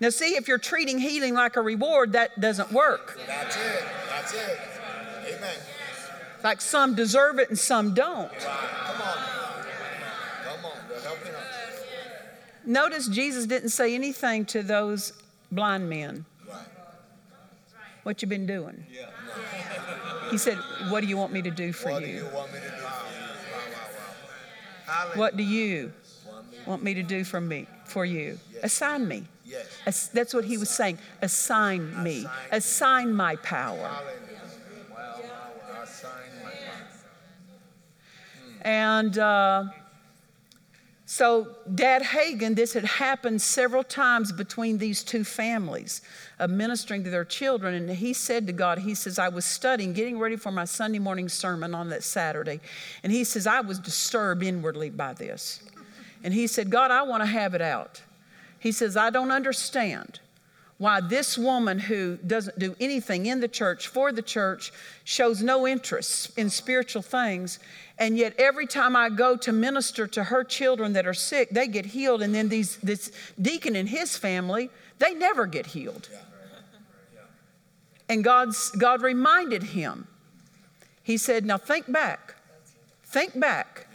[0.00, 3.18] Now, see, if you're treating healing like a reward, that doesn't work.
[3.26, 3.84] That's it.
[4.08, 4.58] That's it.
[5.26, 5.56] Amen.
[6.42, 8.32] Like some deserve it and some don't.
[8.38, 8.50] Come
[9.02, 9.18] on.
[10.44, 10.72] Come on.
[10.88, 11.32] They're helping.
[12.64, 15.12] Notice Jesus didn't say anything to those
[15.50, 16.24] blind men.
[18.02, 18.84] What you been doing?
[20.30, 20.58] He said,
[20.88, 22.16] What do you want me to do for What do you?
[22.24, 22.82] you want me to do?
[22.82, 23.04] Wow,
[24.86, 25.10] wow, wow.
[25.14, 25.92] What do you
[26.66, 28.38] want me to do for me for you?
[28.62, 29.24] Assign me.
[29.44, 30.08] Yes.
[30.08, 30.98] That's what he was saying.
[31.22, 32.26] Assign me.
[32.52, 33.78] Assign my power.
[33.78, 34.02] My
[38.62, 39.64] And uh,
[41.12, 46.02] so, Dad Hagin, this had happened several times between these two families
[46.38, 47.74] of ministering to their children.
[47.74, 51.00] And he said to God, He says, I was studying, getting ready for my Sunday
[51.00, 52.60] morning sermon on that Saturday.
[53.02, 55.64] And he says, I was disturbed inwardly by this.
[56.22, 58.00] And he said, God, I want to have it out.
[58.60, 60.20] He says, I don't understand
[60.80, 64.72] why this woman who doesn't do anything in the church for the church
[65.04, 67.58] shows no interest in spiritual things.
[67.98, 71.68] And yet every time i go to minister to her children that are sick they
[71.68, 72.22] get healed.
[72.22, 76.08] And then these this deacon and his family they never get healed.
[78.08, 80.08] And god's god reminded him.
[81.02, 82.36] He said now think back.
[83.04, 83.86] Think back.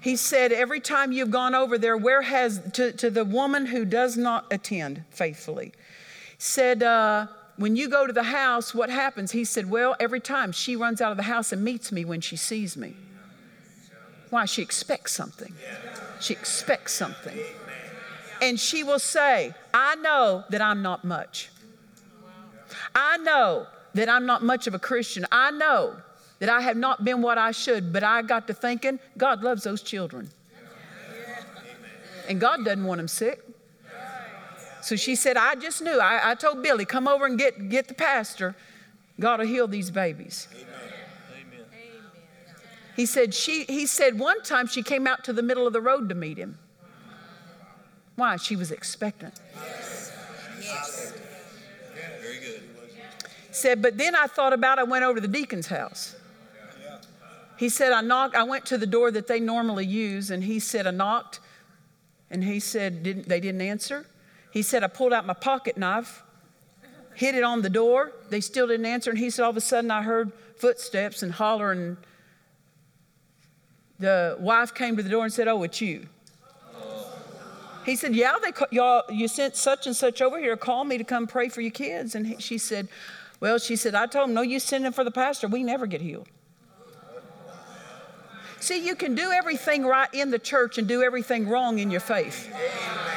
[0.00, 3.84] He said every time you've gone over there where has to, to the woman who
[3.84, 5.74] does not attend faithfully
[6.42, 9.30] said, uh, When you go to the house, what happens?
[9.30, 12.20] He said, Well, every time she runs out of the house and meets me when
[12.20, 12.96] she sees me.
[14.30, 14.44] Why?
[14.46, 15.54] She expects something.
[16.20, 17.38] She expects something.
[18.40, 21.50] And she will say, I know that I'm not much.
[22.94, 25.26] I know that I'm not much of a Christian.
[25.30, 25.94] I know
[26.40, 29.62] that I have not been what I should, but I got to thinking, God loves
[29.62, 30.30] those children.
[32.28, 33.42] And God doesn't want them sick.
[34.82, 35.98] So she said, I just knew.
[35.98, 38.56] I, I told Billy, come over and get, get the pastor.
[39.20, 40.48] God will heal these babies.
[42.96, 45.80] He said, she, he said one time she came out to the middle of the
[45.80, 46.58] road to meet him.
[48.16, 48.36] Why?
[48.36, 49.40] She was expectant.
[49.54, 50.12] Yes.
[50.60, 51.14] Yes.
[52.20, 52.62] Very good.
[53.50, 56.16] Said, but then I thought about I went over to the deacon's house.
[57.56, 60.58] He said, I knocked, I went to the door that they normally use, and he
[60.58, 61.38] said, I knocked,
[62.30, 64.06] and he said, didn't, they didn't answer.
[64.52, 66.22] He said, I pulled out my pocket knife,
[67.14, 68.12] hit it on the door.
[68.30, 71.32] They still didn't answer, and he said, all of a sudden I heard footsteps and
[71.32, 71.96] hollering.
[73.98, 76.06] The wife came to the door and said, Oh, it's you.
[77.84, 80.98] He said, Yeah, they y'all, you sent such and such over here, to call me
[80.98, 82.14] to come pray for your kids.
[82.14, 82.88] And he, she said,
[83.40, 85.48] Well, she said, I told him, No, you send them for the pastor.
[85.48, 86.28] We never get healed.
[88.60, 92.00] See, you can do everything right in the church and do everything wrong in your
[92.00, 92.48] faith.
[92.52, 93.12] Wow.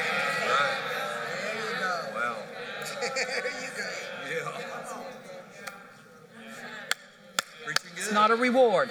[7.63, 7.97] Preaching good.
[7.97, 8.89] It's not a reward.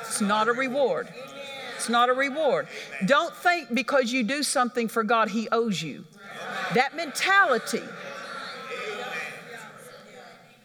[0.00, 1.08] It's not a reward.
[1.76, 2.66] It's not a reward.
[3.06, 6.04] Don't think because you do something for God, He owes you.
[6.74, 7.84] That mentality,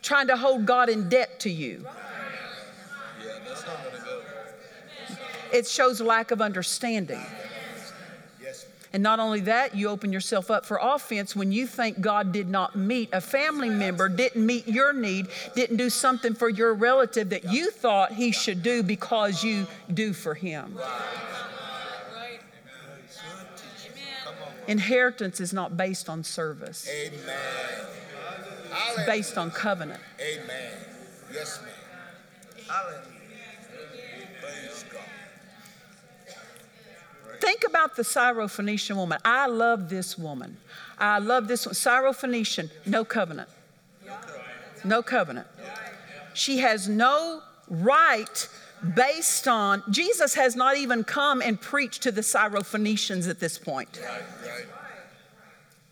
[0.02, 1.86] trying to hold God in debt to you,
[5.54, 7.24] it shows lack of understanding.
[8.92, 12.50] And not only that, you open yourself up for offense when you think God did
[12.50, 17.30] not meet a family member, didn't meet your need, didn't do something for your relative
[17.30, 20.78] that you thought he should do because you do for him.
[24.68, 27.20] Inheritance is not based on service, Amen.
[28.72, 30.00] it's based on covenant.
[30.22, 30.74] Amen.
[31.34, 32.66] Yes, ma'am.
[32.68, 33.19] Hallelujah.
[37.40, 39.20] Think about the Syrophoenician woman.
[39.24, 40.58] I love this woman.
[40.98, 41.76] I love this one.
[41.76, 43.50] Syrophoenician, no covenant.
[44.84, 45.48] No covenant.
[46.34, 48.48] She has no right
[48.96, 54.00] based on, Jesus has not even come and preached to the Syrophoenicians at this point.
[54.02, 54.66] Right, right.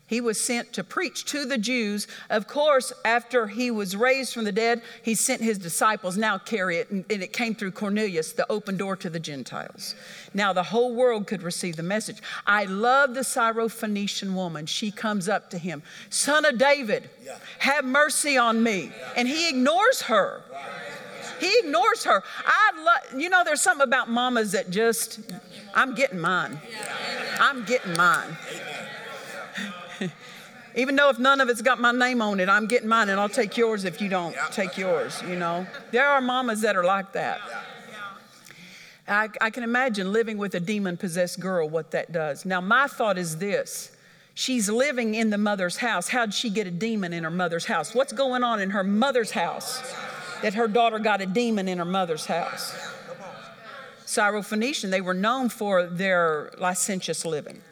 [0.08, 2.08] He was sent to preach to the Jews.
[2.30, 6.78] Of course, after he was raised from the dead, he sent his disciples now carry
[6.78, 9.94] it, and it came through Cornelius, the open door to the Gentiles.
[10.32, 12.22] Now the whole world could receive the message.
[12.46, 14.64] I love the Syrophoenician woman.
[14.64, 17.10] She comes up to him, Son of David,
[17.58, 18.90] have mercy on me.
[19.14, 20.42] And he ignores her.
[21.38, 22.24] He ignores her.
[22.46, 25.20] I love, you know, there's something about mamas that just,
[25.74, 26.58] I'm getting mine.
[27.40, 28.36] I'm getting mine.
[30.78, 33.18] Even though if none of it's got my name on it, I'm getting mine and
[33.18, 35.66] I'll take yours if you don't take yours, you know.
[35.90, 37.40] There are mamas that are like that.
[39.08, 42.44] I, I can imagine living with a demon possessed girl, what that does.
[42.44, 43.90] Now, my thought is this
[44.34, 46.08] she's living in the mother's house.
[46.08, 47.92] How'd she get a demon in her mother's house?
[47.92, 49.82] What's going on in her mother's house
[50.42, 52.72] that her daughter got a demon in her mother's house?
[54.06, 57.62] Syrophoenician, they were known for their licentious living.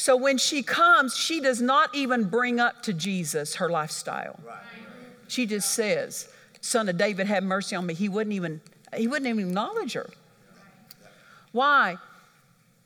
[0.00, 4.40] So when she comes, she does not even bring up to Jesus her lifestyle.
[5.28, 6.32] She just says,
[6.62, 7.92] Son of David, have mercy on me.
[7.92, 8.62] He wouldn't even,
[8.96, 10.08] he wouldn't even acknowledge her.
[11.52, 11.98] Why?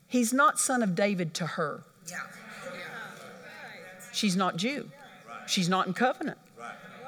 [0.09, 1.83] He's not son of David to her.
[2.11, 2.19] Yeah.
[4.11, 4.91] She's not Jew.
[5.47, 6.37] She's not in covenant.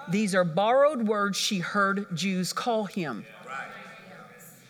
[0.07, 3.25] These are borrowed words she heard Jews call him.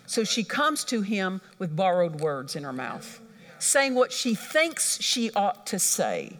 [0.07, 3.21] So she comes to him with borrowed words in her mouth,
[3.59, 6.37] saying what she thinks she ought to say.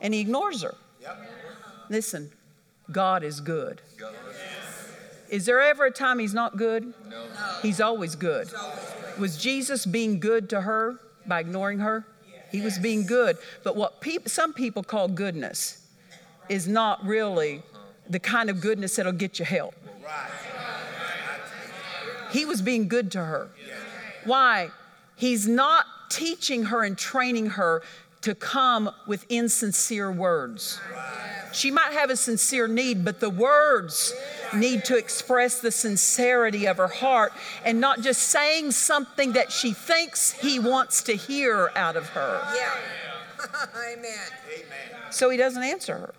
[0.00, 0.74] And he ignores her.
[1.90, 2.30] Listen,
[2.90, 3.80] God is good.
[5.28, 6.94] Is there ever a time he's not good?
[7.08, 7.24] No.
[7.62, 8.48] He's always good.
[9.18, 12.06] Was Jesus being good to her by ignoring her?
[12.50, 13.36] He was being good.
[13.62, 15.86] But what peop- some people call goodness
[16.48, 17.62] is not really
[18.08, 19.74] the kind of goodness that'll get you help.
[22.30, 23.50] He was being good to her.
[24.28, 24.70] Why?
[25.16, 27.82] He's not teaching her and training her
[28.20, 30.80] to come with insincere words.
[31.52, 34.14] She might have a sincere need, but the words
[34.54, 37.32] need to express the sincerity of her heart
[37.64, 42.40] and not just saying something that she thinks he wants to hear out of her.
[42.54, 42.74] Yeah.
[43.92, 44.18] Amen.
[45.10, 46.14] So he doesn't answer her.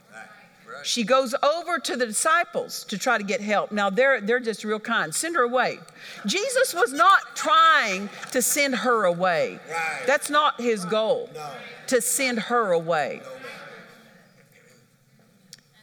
[0.84, 3.72] She goes over to the disciples to try to get help.
[3.72, 5.14] Now they're they're just real kind.
[5.14, 5.80] Send her away.
[6.26, 9.60] Jesus was not trying to send her away.
[9.70, 10.04] Right.
[10.06, 11.30] That's not his goal.
[11.34, 11.50] No.
[11.88, 13.22] To send her away.
[13.24, 13.30] No.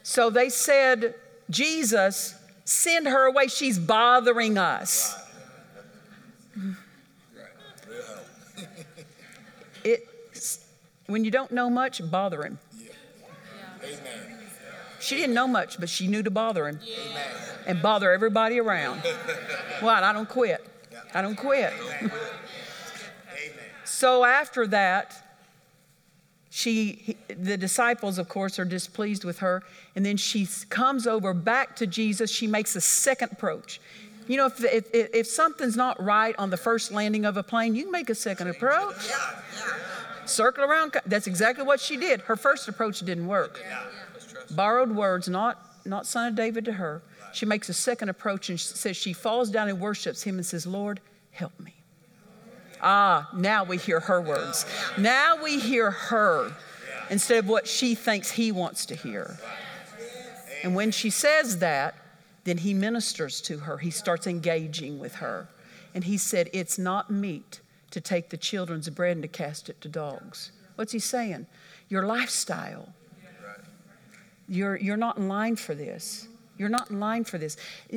[0.03, 1.15] So they said,
[1.51, 3.49] Jesus, send her away.
[3.49, 5.17] She's bothering us.
[6.57, 6.77] Right.
[9.83, 10.09] It,
[11.07, 12.59] when you don't know much, bother him.
[13.83, 14.36] Amen.
[15.07, 16.81] She didn't know much, but she knew to bother him
[17.67, 19.03] and bother everybody around.
[19.81, 20.03] What?
[20.03, 20.67] I don't quit.
[21.13, 21.71] I don't quit.
[23.85, 25.15] so after that,
[26.49, 29.63] she he- the disciples, of course, are displeased with her.
[29.95, 32.31] And then she comes over back to Jesus.
[32.31, 33.81] She makes a second approach.
[34.27, 37.75] You know, if, if, if something's not right on the first landing of a plane,
[37.77, 38.97] you can make a second approach.
[40.25, 40.97] Circle around.
[41.05, 42.23] That's exactly what she did.
[42.23, 43.61] Her first approach didn't work.
[44.51, 47.03] Borrowed words, not, not son of David to her.
[47.33, 50.67] She makes a second approach and says she falls down and worships him and says,
[50.67, 51.75] Lord, help me.
[52.81, 54.67] Ah, now we hear her words.
[54.99, 56.53] Now we hear her
[57.11, 59.39] instead of what she thinks he wants to hear.
[60.63, 61.95] And when she says that,
[62.45, 63.79] then he ministers to her.
[63.79, 65.49] He starts engaging with her.
[65.95, 69.81] And he said, It's not meet to take the children's bread and to cast it
[69.81, 70.53] to dogs.
[70.77, 71.47] What's he saying?
[71.89, 72.93] Your lifestyle.
[74.49, 76.29] You're, you're not in line for this.
[76.59, 77.57] You're not in line for this.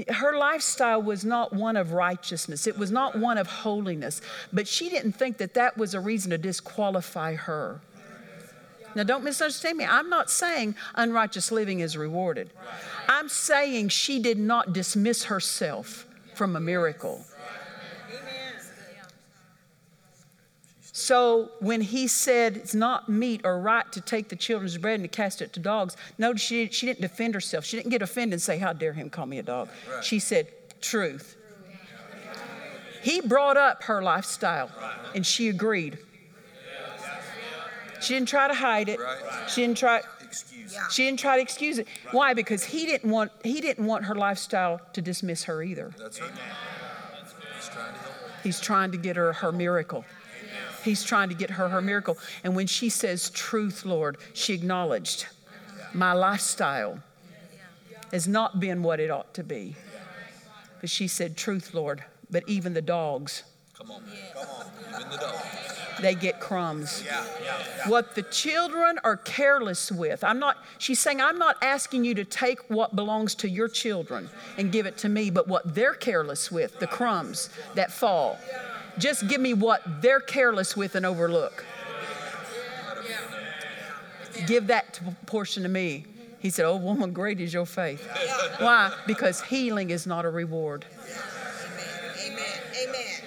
[0.10, 4.22] Her lifestyle was not one of righteousness, it was not one of holiness,
[4.52, 7.80] but she didn't think that that was a reason to disqualify her.
[8.95, 9.86] Now, don't misunderstand me.
[9.86, 12.50] I'm not saying unrighteous living is rewarded.
[13.08, 17.24] I'm saying she did not dismiss herself from a miracle.
[21.00, 25.04] So when he said it's not meet or right to take the children's bread and
[25.06, 27.64] to cast it to dogs, no, she, she didn't defend herself.
[27.64, 29.70] She didn't get offended and say, How dare him call me a dog?
[29.89, 30.04] Right.
[30.04, 30.47] She said,
[30.82, 31.38] Truth.
[33.02, 34.70] He brought up her lifestyle
[35.16, 36.00] and she agreed.
[38.02, 39.00] She didn't try to hide it.
[39.47, 40.02] She didn't try.
[40.91, 41.88] She didn't try to excuse it.
[42.12, 42.34] Why?
[42.34, 45.93] Because he didn't want he didn't want her lifestyle to dismiss her either.
[45.97, 46.30] That's right.
[47.56, 48.41] He's trying to help her.
[48.43, 50.04] He's trying to get her her miracle.
[50.84, 52.18] He's trying to get her her miracle.
[52.44, 55.28] And when she says, Truth, Lord, she acknowledged
[55.94, 57.00] my lifestyle
[58.12, 59.76] has not been what it ought to be.
[60.82, 63.44] But she said, Truth, Lord, but even the dogs.
[63.78, 64.04] Come on,
[64.34, 64.66] come on.
[64.90, 65.80] Even the dogs.
[66.02, 67.04] They get crumbs.
[67.88, 72.24] What the children are careless with, I'm not, she's saying, I'm not asking you to
[72.24, 76.52] take what belongs to your children and give it to me, but what they're careless
[76.52, 78.38] with, the crumbs that fall.
[79.00, 81.66] Just give me what they're careless with and overlook.
[84.45, 86.06] Give that portion to me.
[86.39, 88.08] He said, Oh, woman, great is your faith.
[88.60, 88.93] Why?
[89.06, 90.86] Because healing is not a reward.
[92.26, 92.38] Amen.
[92.84, 93.22] Amen.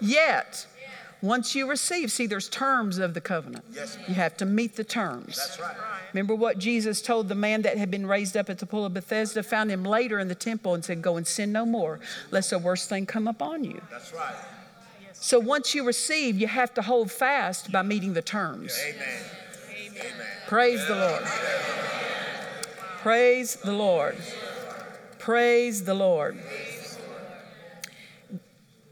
[0.00, 0.66] Yet,
[1.22, 3.64] once you receive, see, there's terms of the covenant.
[3.72, 3.96] Yes.
[4.08, 5.36] You have to meet the terms.
[5.36, 5.76] That's right.
[6.12, 8.92] Remember what Jesus told the man that had been raised up at the pool of
[8.92, 12.00] Bethesda, found him later in the temple and said, Go and sin no more,
[12.32, 13.80] lest a worse thing come upon you.
[13.90, 14.34] That's right.
[15.12, 18.76] So once you receive, you have to hold fast by meeting the terms.
[18.84, 19.22] Amen.
[19.86, 20.12] Amen.
[20.48, 21.22] Praise the Lord.
[22.98, 24.16] Praise the Lord.
[25.20, 26.36] Praise the Lord.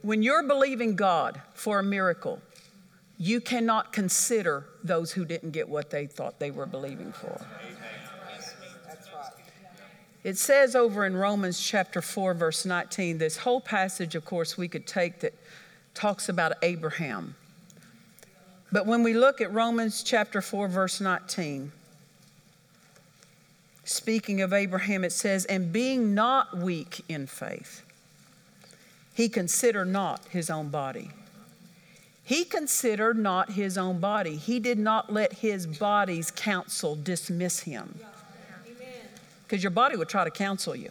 [0.03, 2.40] When you're believing God for a miracle,
[3.18, 7.40] you cannot consider those who didn't get what they thought they were believing for.
[10.22, 14.68] It says over in Romans chapter 4, verse 19, this whole passage, of course, we
[14.68, 15.34] could take that
[15.94, 17.34] talks about Abraham.
[18.72, 21.72] But when we look at Romans chapter 4, verse 19,
[23.84, 27.82] speaking of Abraham, it says, And being not weak in faith,
[29.20, 31.10] he considered not his own body.
[32.24, 34.36] He considered not his own body.
[34.36, 37.98] He did not let his body's counsel dismiss him.
[39.42, 40.90] Because your body would try to counsel you,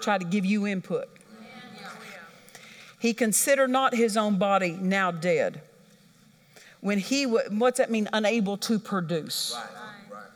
[0.00, 1.08] try to give you input.
[3.00, 5.60] He considered not his own body now dead.
[6.82, 8.08] When he, what's that mean?
[8.12, 9.58] Unable to produce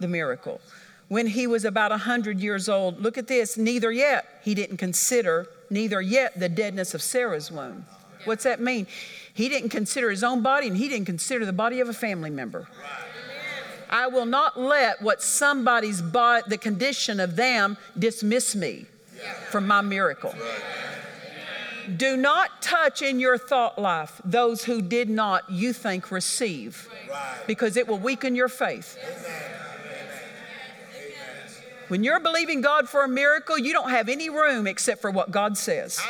[0.01, 0.61] the miracle.
[1.09, 5.49] When he was about 100 years old, look at this, neither yet, he didn't consider,
[5.71, 7.87] neither yet the deadness of Sarah's womb.
[8.25, 8.87] What's that mean?
[9.33, 12.31] He didn't consider his own body and he didn't consider the body of a family
[12.31, 12.69] member.
[13.89, 18.85] I will not let what somebody's body, the condition of them, dismiss me
[19.51, 20.35] from my miracle.
[21.97, 26.87] Do not touch in your thought life those who did not, you think, receive,
[27.47, 28.99] because it will weaken your faith.
[31.89, 35.31] When you're believing God for a miracle, you don't have any room except for what
[35.31, 36.01] God says.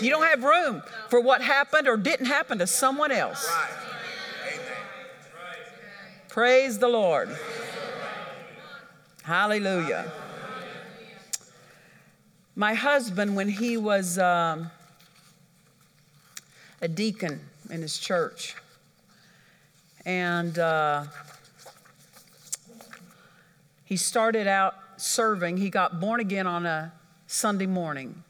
[0.00, 3.48] You don't have room for what happened or didn't happen to someone else.
[6.28, 7.28] Praise the Lord.
[9.22, 10.10] Hallelujah.
[12.56, 14.70] My husband, when he was um,
[16.80, 17.40] a deacon
[17.70, 18.56] in his church,
[20.04, 21.04] and uh,
[23.92, 26.90] he started out serving, he got born again on a
[27.26, 28.24] Sunday morning.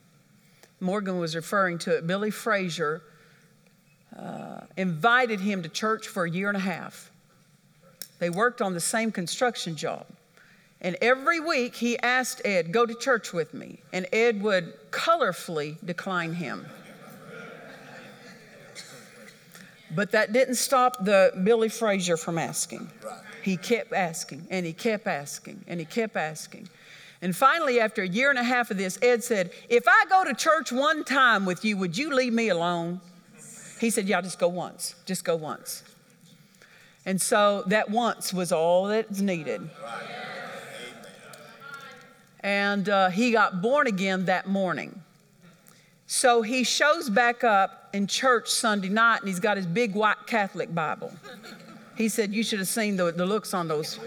[0.81, 3.01] Morgan was referring to it, Billy Frazier
[4.19, 7.13] uh, invited him to church for a year and a half.
[8.19, 10.05] They worked on the same construction job.
[10.81, 13.79] And every week he asked Ed, Go to church with me.
[13.93, 16.67] And Ed would colorfully decline him.
[19.95, 22.91] But that didn't stop the Billy Frazier from asking.
[23.43, 26.69] He kept asking and he kept asking and he kept asking.
[27.21, 30.25] And finally, after a year and a half of this, Ed said, If I go
[30.25, 33.01] to church one time with you, would you leave me alone?
[33.81, 34.97] He said, Yeah, just go once.
[35.07, 35.85] Just go once.
[37.05, 39.69] And so that once was all that's needed.
[42.41, 45.03] And uh, he got born again that morning.
[46.15, 50.27] So he shows back up in church Sunday night and he's got his big white
[50.27, 51.11] Catholic Bible.
[51.97, 53.99] He said, You should have seen the, the looks on those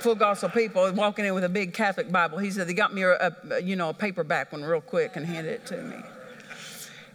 [0.00, 2.36] full gospel people walking in with a big Catholic Bible.
[2.36, 5.24] He said, They got me a, a you know, a paperback one real quick and
[5.24, 5.96] handed it to me.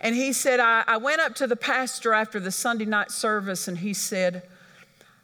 [0.01, 3.67] And he said, I, I went up to the pastor after the Sunday night service
[3.67, 4.41] and he said,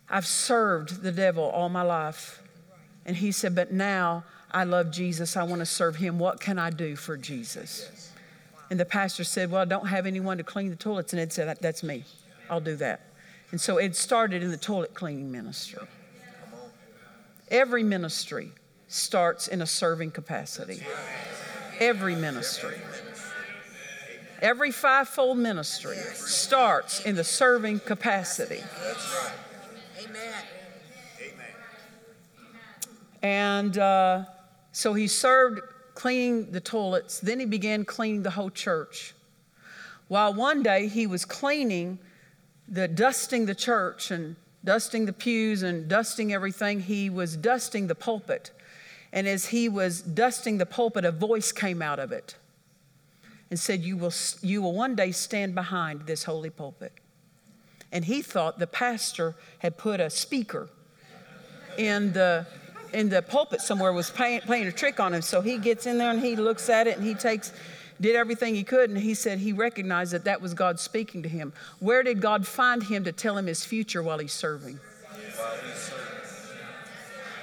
[0.07, 2.43] I've served the devil all my life.
[3.03, 5.35] And he said, But now I love Jesus.
[5.35, 6.19] I want to serve him.
[6.19, 8.06] What can I do for Jesus?
[8.69, 11.13] And the pastor said, Well, I don't have anyone to clean the toilets.
[11.13, 12.03] And Ed said, That's me.
[12.49, 13.01] I'll do that.
[13.51, 15.87] And so Ed started in the toilet cleaning ministry.
[17.49, 18.51] Every ministry
[18.87, 20.81] starts in a serving capacity.
[21.79, 22.75] Every ministry.
[24.41, 28.61] Every fivefold ministry starts in the serving capacity.
[29.99, 30.33] Amen.
[31.19, 31.45] Amen.
[33.23, 34.25] And uh,
[34.73, 35.61] so he served
[35.97, 37.19] cleaning the toilets.
[37.19, 39.15] Then he began cleaning the whole church.
[40.07, 41.97] While one day he was cleaning
[42.67, 47.95] the dusting the church and dusting the pews and dusting everything, he was dusting the
[47.95, 48.51] pulpit.
[49.11, 52.35] And as he was dusting the pulpit, a voice came out of it
[53.49, 56.93] and said, You will, you will one day stand behind this holy pulpit.
[57.91, 60.69] And he thought the pastor had put a speaker
[61.75, 62.45] in the
[62.93, 65.21] in the pulpit somewhere was playing, playing a trick on him.
[65.21, 67.51] So he gets in there and he looks at it and he takes
[67.99, 71.29] did everything he could, and he said he recognized that that was God speaking to
[71.29, 71.51] him.
[71.79, 74.79] Where did God find him to tell him his future while he's serving?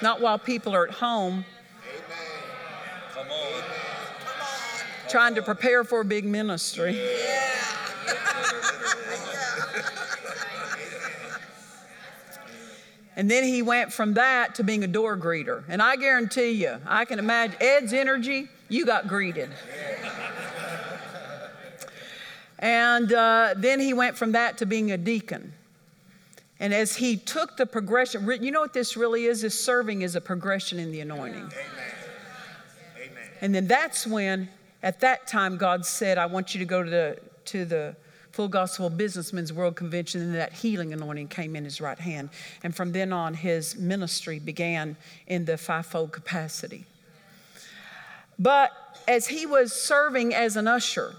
[0.01, 1.45] Not while people are at home
[3.15, 3.63] Come on.
[5.09, 7.01] trying to prepare for a big ministry.
[13.17, 15.63] And then he went from that to being a door greeter.
[15.69, 19.51] And I guarantee you, I can imagine Ed's energy, you got greeted.
[22.59, 25.53] And uh, then he went from that to being a deacon.
[26.61, 29.45] And as he took the progression, you know what this really is?
[29.45, 31.43] Is serving is a progression in the anointing.
[31.43, 31.53] Amen.
[32.97, 33.29] Amen.
[33.43, 34.49] And then that's when,
[34.83, 37.97] at that time, God said, I want you to go to the, to the
[38.35, 42.31] Full Gospel Businessmen's World Convention, and that healing anointing came in his right hand.
[42.65, 44.97] And from then on, his ministry began
[45.29, 46.85] in the fivefold capacity.
[48.37, 48.73] But
[49.07, 51.15] as he was serving as an usher,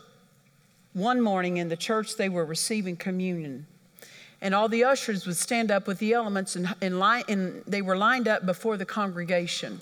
[0.91, 3.65] one morning in the church, they were receiving communion.
[4.41, 7.95] And all the ushers would stand up with the elements, and, and, and they were
[7.95, 9.81] lined up before the congregation,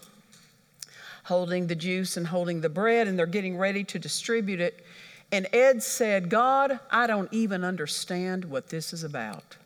[1.24, 4.86] holding the juice and holding the bread, and they're getting ready to distribute it.
[5.34, 9.58] And Ed said, God, I don't even understand what this is about.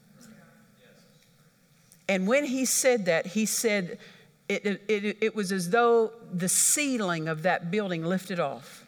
[2.07, 3.99] And when he said that, he said
[4.47, 8.85] it, it, it, it was as though the ceiling of that building lifted off.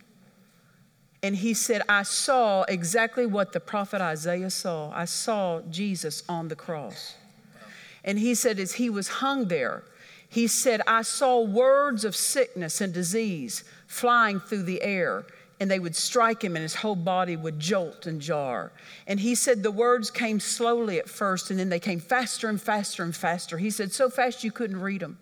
[1.21, 4.89] And he said, I saw exactly what the prophet Isaiah saw.
[4.95, 7.15] I saw Jesus on the cross.
[8.05, 9.83] And he said, as he was hung there,
[10.29, 15.25] he said, I saw words of sickness and disease flying through the air
[15.59, 18.71] and they would strike him and his whole body would jolt and jar.
[19.07, 22.61] And he said the words came slowly at first and then they came faster and
[22.61, 23.57] faster and faster.
[23.57, 25.17] He said, so fast you couldn't read them.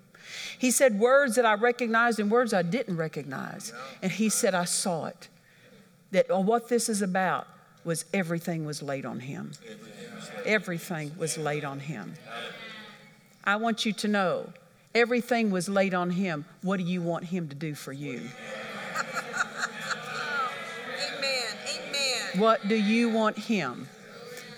[0.58, 3.74] He said words that I recognized and words I didn't recognize.
[4.02, 5.30] And he said, I saw it.
[6.12, 7.48] That oh, what this is about
[7.84, 9.52] was everything was laid on him.
[10.46, 12.14] Everything was laid on him.
[13.44, 14.50] I want you to know
[14.94, 16.46] everything was laid on him.
[16.62, 18.30] What do you want him to do for you?
[21.00, 21.54] Amen.
[21.70, 22.27] Amen.
[22.38, 23.88] What do you want Him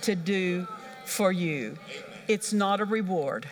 [0.01, 0.67] to do
[1.05, 1.77] for you?
[2.27, 3.47] It's not a reward,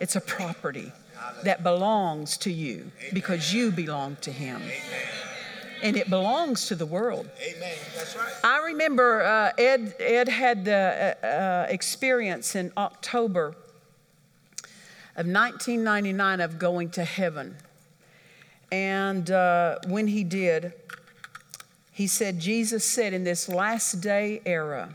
[0.00, 0.92] it's a property
[1.44, 4.60] that belongs to you because you belong to Him.
[5.82, 7.30] And it belongs to the world.
[7.40, 7.74] Amen.
[7.96, 8.32] That's right.
[8.44, 13.54] I remember uh, Ed, Ed had the uh, uh, experience in October
[15.16, 17.56] of 1999 of going to heaven.
[18.70, 20.74] And uh, when he did,
[22.00, 24.94] He said, Jesus said in this last day era,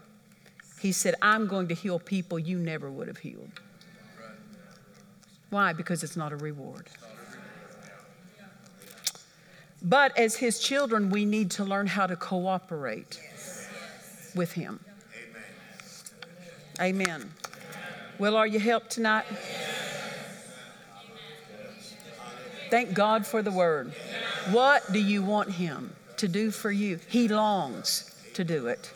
[0.80, 3.51] He said, I'm going to heal people you never would have healed.
[5.51, 5.72] Why?
[5.72, 6.88] Because it's not a reward.
[9.84, 13.22] But as His children, we need to learn how to cooperate
[14.34, 14.80] with Him.
[16.82, 17.32] Amen.
[18.18, 19.26] Will, are you helped tonight?
[22.72, 23.93] Thank God for the word.
[24.49, 25.95] What do you want Him
[26.26, 26.99] to do for you?
[27.07, 28.91] He longs to do it.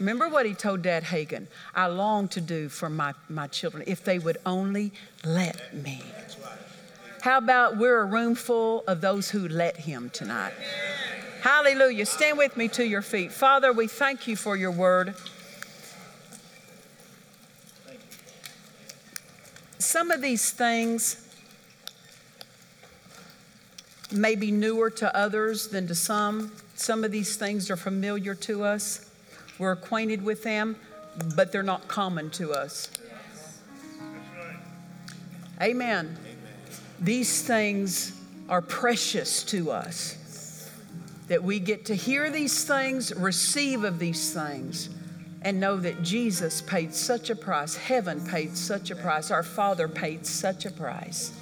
[0.00, 4.02] Remember what he told Dad Hagin I long to do for my, my children if
[4.02, 4.92] they would only
[5.24, 6.02] let me.
[7.20, 10.52] How about we're a room full of those who let him tonight?
[11.42, 12.06] Hallelujah.
[12.06, 13.30] Stand with me to your feet.
[13.30, 15.14] Father, we thank you for your word.
[19.78, 21.27] Some of these things
[24.12, 26.52] may be newer to others than to some.
[26.74, 29.10] Some of these things are familiar to us.
[29.58, 30.76] We're acquainted with them,
[31.34, 32.90] but they're not common to us.
[35.60, 36.16] Amen.
[37.00, 38.12] These things
[38.48, 40.70] are precious to us.
[41.26, 44.88] That we get to hear these things, receive of these things,
[45.42, 47.76] and know that Jesus paid such a price.
[47.76, 49.30] Heaven paid such a price.
[49.30, 51.32] Our Father paid such a price.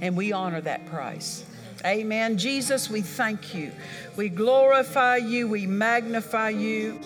[0.00, 1.44] And we honor that price.
[1.84, 2.36] Amen.
[2.36, 3.72] Jesus, we thank you.
[4.16, 5.48] We glorify you.
[5.48, 7.00] We magnify you.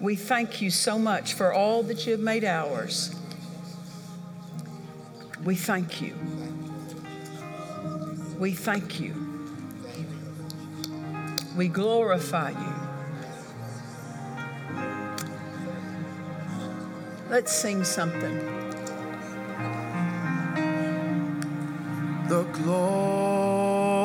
[0.00, 3.14] We thank you so much for all that you have made ours.
[5.44, 6.14] We thank you.
[8.38, 9.14] We thank you.
[11.56, 12.74] We glorify you.
[17.28, 18.67] Let's sing something.
[22.28, 23.96] The glory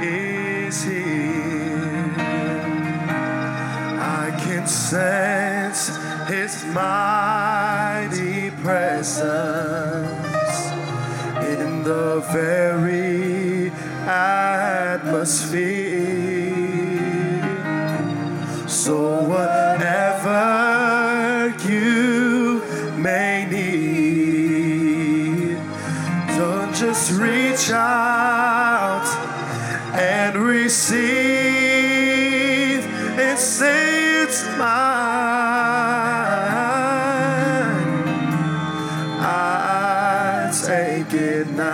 [0.03, 2.15] is here.
[4.01, 5.89] I can sense
[6.29, 10.17] his mighty presence
[11.45, 13.71] in the very
[14.07, 15.11] atmosphere.
[18.67, 19.60] So whatever
[27.71, 29.07] reach out
[29.95, 31.01] and receive
[33.18, 34.66] and say it's mine.
[39.23, 41.71] I take it now.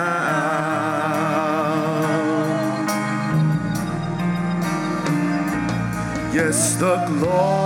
[6.35, 7.66] Yes, the glory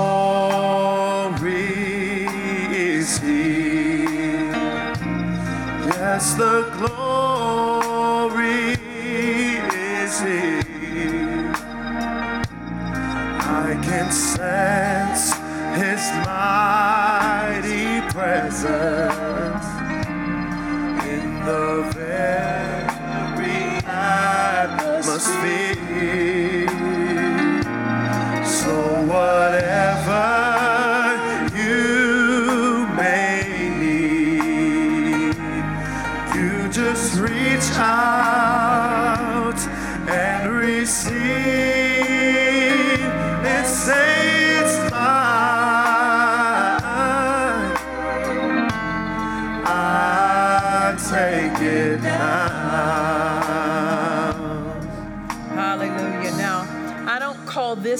[18.51, 19.10] presence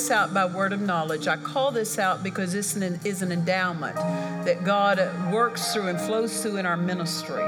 [0.01, 1.28] this out by word of knowledge.
[1.28, 4.98] I call this out because this is an- endowment that God
[5.30, 7.44] works through and flows through in our ministry.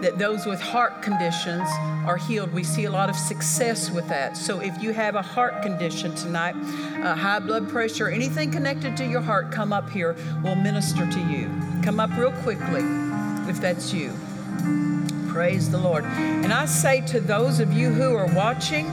[0.00, 1.68] That those with heart conditions
[2.04, 2.52] are healed.
[2.52, 4.36] We see a lot of success with that.
[4.36, 6.56] So if you have a heart condition tonight,
[7.00, 10.16] uh, high blood pressure, anything connected to your heart, come up here.
[10.42, 11.48] We'll minister to you.
[11.84, 12.82] Come up real quickly
[13.48, 14.12] if that's you.
[15.28, 16.04] Praise the Lord.
[16.04, 18.90] And I say to those of you who are watching,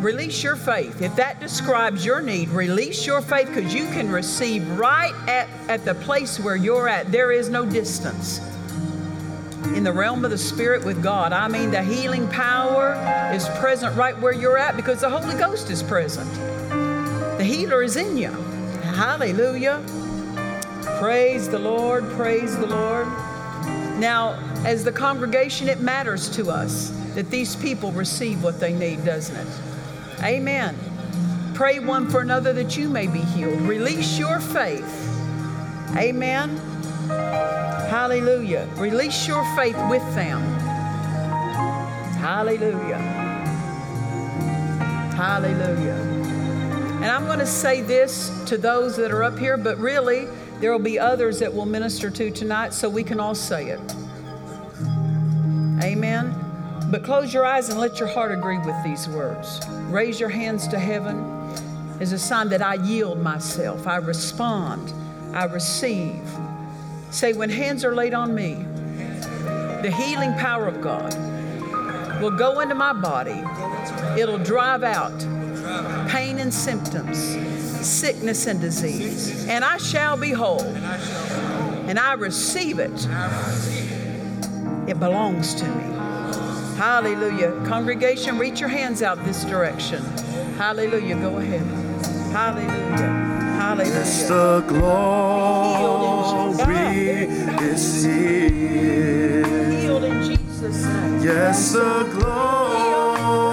[0.00, 1.02] release your faith.
[1.02, 5.84] If that describes your need, release your faith because you can receive right at, at
[5.84, 7.12] the place where you're at.
[7.12, 8.40] There is no distance.
[9.74, 12.94] In the realm of the Spirit with God, I mean, the healing power
[13.34, 16.32] is present right where you're at because the Holy Ghost is present.
[17.38, 18.30] The healer is in you.
[18.94, 19.82] Hallelujah.
[20.98, 22.08] Praise the Lord.
[22.12, 23.06] Praise the Lord.
[23.98, 29.04] Now, as the congregation, it matters to us that these people receive what they need,
[29.04, 29.73] doesn't it?
[30.24, 30.74] Amen.
[31.54, 33.60] Pray one for another that you may be healed.
[33.62, 35.10] Release your faith.
[35.96, 36.56] Amen.
[37.88, 38.68] Hallelujah.
[38.76, 40.40] Release your faith with them.
[42.18, 42.98] Hallelujah.
[45.14, 45.92] Hallelujah.
[47.02, 50.26] And I'm going to say this to those that are up here, but really,
[50.58, 53.94] there will be others that will minister to tonight, so we can all say it.
[55.84, 56.43] Amen.
[56.94, 59.60] But close your eyes and let your heart agree with these words.
[59.88, 61.18] Raise your hands to heaven
[61.98, 64.92] as a sign that I yield myself, I respond,
[65.34, 66.22] I receive.
[67.10, 68.64] Say, when hands are laid on me,
[69.82, 71.12] the healing power of God
[72.22, 73.42] will go into my body.
[74.16, 75.18] It'll drive out
[76.08, 77.18] pain and symptoms,
[77.84, 80.62] sickness and disease, and I shall be whole.
[80.62, 83.08] And I receive it.
[84.88, 85.93] It belongs to me.
[86.76, 87.52] Hallelujah.
[87.66, 90.02] Congregation, reach your hands out this direction.
[90.56, 91.16] Hallelujah.
[91.16, 91.62] Go ahead.
[92.32, 93.24] Hallelujah.
[93.76, 94.28] Yes, Hallelujah.
[94.28, 96.34] the glory
[97.70, 99.46] is here.
[99.80, 101.22] Healed in Jesus' name.
[101.22, 103.44] Yes, the glory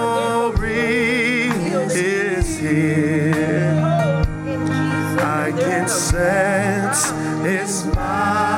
[1.94, 3.82] is here.
[5.20, 7.12] I can sense
[7.44, 8.51] it's mighty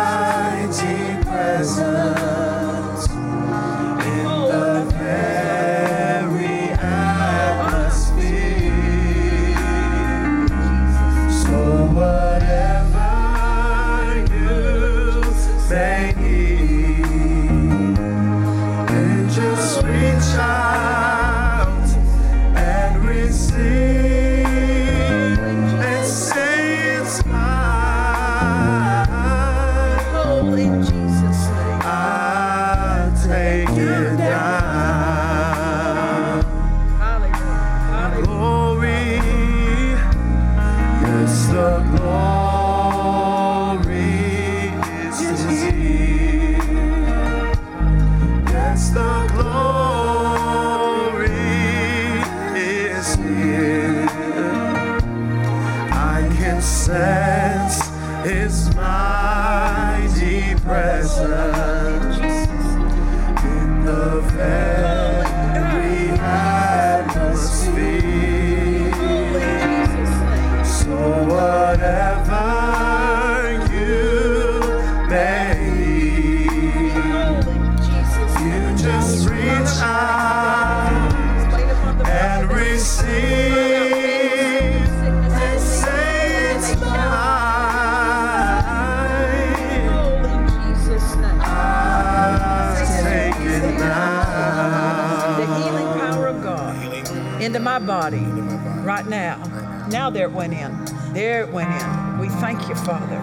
[100.05, 100.85] Now there it went in.
[101.15, 102.19] There it went in.
[102.19, 103.17] We thank you, Father.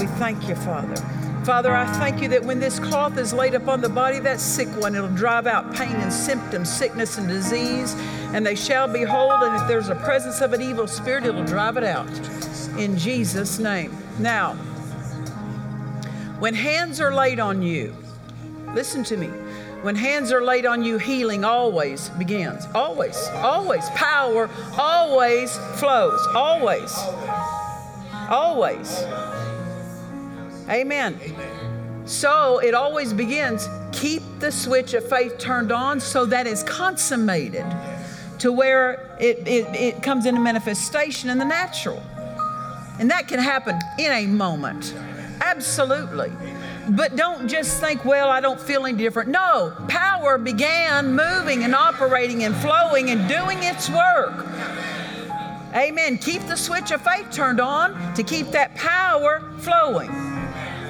[0.00, 0.96] We thank you, Father.
[1.44, 4.40] Father, I thank you that when this cloth is laid upon the body of that
[4.40, 7.94] sick one, it'll drive out pain and symptoms, sickness and disease,
[8.32, 9.30] and they shall be whole.
[9.30, 12.08] And if there's a presence of an evil spirit, it'll drive it out.
[12.78, 13.94] In Jesus' name.
[14.18, 14.54] Now,
[16.38, 17.94] when hands are laid on you,
[18.74, 19.28] Listen to me.
[19.82, 22.66] When hands are laid on you, healing always begins.
[22.72, 23.88] Always, always.
[23.90, 26.24] Power always flows.
[26.34, 26.96] Always.
[28.30, 29.02] Always.
[30.70, 31.18] Amen.
[32.04, 33.68] So it always begins.
[33.90, 37.66] Keep the switch of faith turned on so that it's consummated
[38.38, 42.00] to where it, it, it comes into manifestation in the natural.
[43.00, 44.94] And that can happen in a moment.
[45.40, 46.30] Absolutely.
[46.90, 49.28] But don't just think, well, I don't feel any different.
[49.28, 54.46] No, power began moving and operating and flowing and doing its work.
[55.74, 56.18] Amen.
[56.18, 60.10] Keep the switch of faith turned on to keep that power flowing.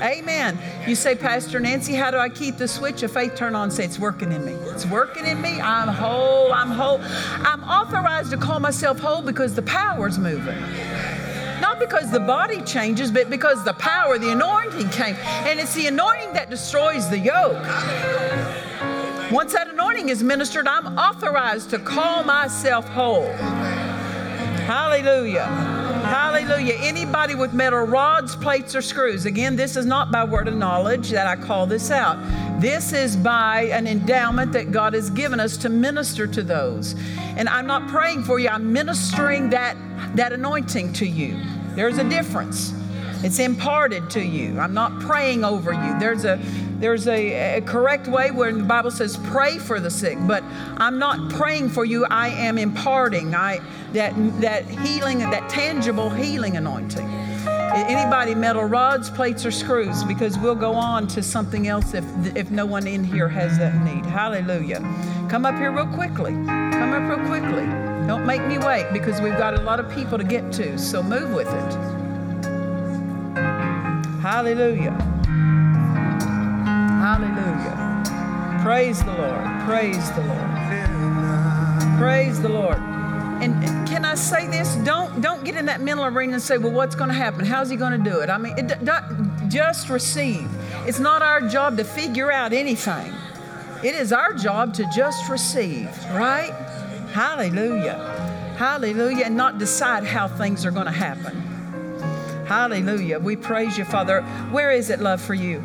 [0.02, 0.58] Amen.
[0.88, 3.70] You say, Pastor Nancy, how do I keep the switch of faith turned on?
[3.70, 4.52] Say, it's working in me.
[4.52, 5.60] It's working in me.
[5.60, 6.52] I'm whole.
[6.52, 6.98] I'm whole.
[7.02, 10.58] I'm authorized to call myself whole because the power's moving.
[11.62, 15.14] Not because the body changes, but because the power, the anointing came.
[15.46, 17.62] And it's the anointing that destroys the yoke.
[19.30, 23.30] Once that anointing is ministered, I'm authorized to call myself whole.
[24.66, 25.71] Hallelujah.
[26.12, 26.74] Hallelujah.
[26.74, 29.24] Anybody with metal rods, plates, or screws.
[29.24, 32.18] Again, this is not by word of knowledge that I call this out.
[32.60, 36.94] This is by an endowment that God has given us to minister to those.
[37.38, 39.74] And I'm not praying for you, I'm ministering that,
[40.14, 41.40] that anointing to you.
[41.70, 42.74] There's a difference.
[43.24, 44.60] It's imparted to you.
[44.60, 45.98] I'm not praying over you.
[45.98, 46.38] There's a
[46.82, 50.42] there's a, a correct way where the Bible says pray for the sick, but
[50.78, 52.04] I'm not praying for you.
[52.06, 53.60] I am imparting I
[53.92, 57.08] that that healing, that tangible healing anointing.
[57.74, 60.02] Anybody metal rods, plates, or screws?
[60.04, 62.04] Because we'll go on to something else if
[62.36, 64.04] if no one in here has that need.
[64.04, 64.80] Hallelujah.
[65.30, 66.32] Come up here real quickly.
[66.32, 67.64] Come up real quickly.
[68.08, 70.76] Don't make me wait because we've got a lot of people to get to.
[70.76, 71.72] So move with it.
[74.20, 75.21] Hallelujah.
[77.02, 78.62] Hallelujah.
[78.62, 79.44] Praise the Lord.
[79.66, 81.98] Praise the Lord.
[81.98, 82.78] Praise the Lord.
[83.42, 84.76] And can I say this?
[84.84, 87.44] Don't don't get in that mental arena and say, "Well, what's going to happen?
[87.44, 90.48] How's he going to do it?" I mean, it, just receive.
[90.86, 93.12] It's not our job to figure out anything.
[93.82, 96.52] It is our job to just receive, right?
[97.12, 97.98] Hallelujah.
[98.56, 99.24] Hallelujah.
[99.24, 101.34] And not decide how things are going to happen.
[102.46, 103.18] Hallelujah.
[103.18, 104.22] We praise you, Father.
[104.52, 105.60] Where is it, love, for you?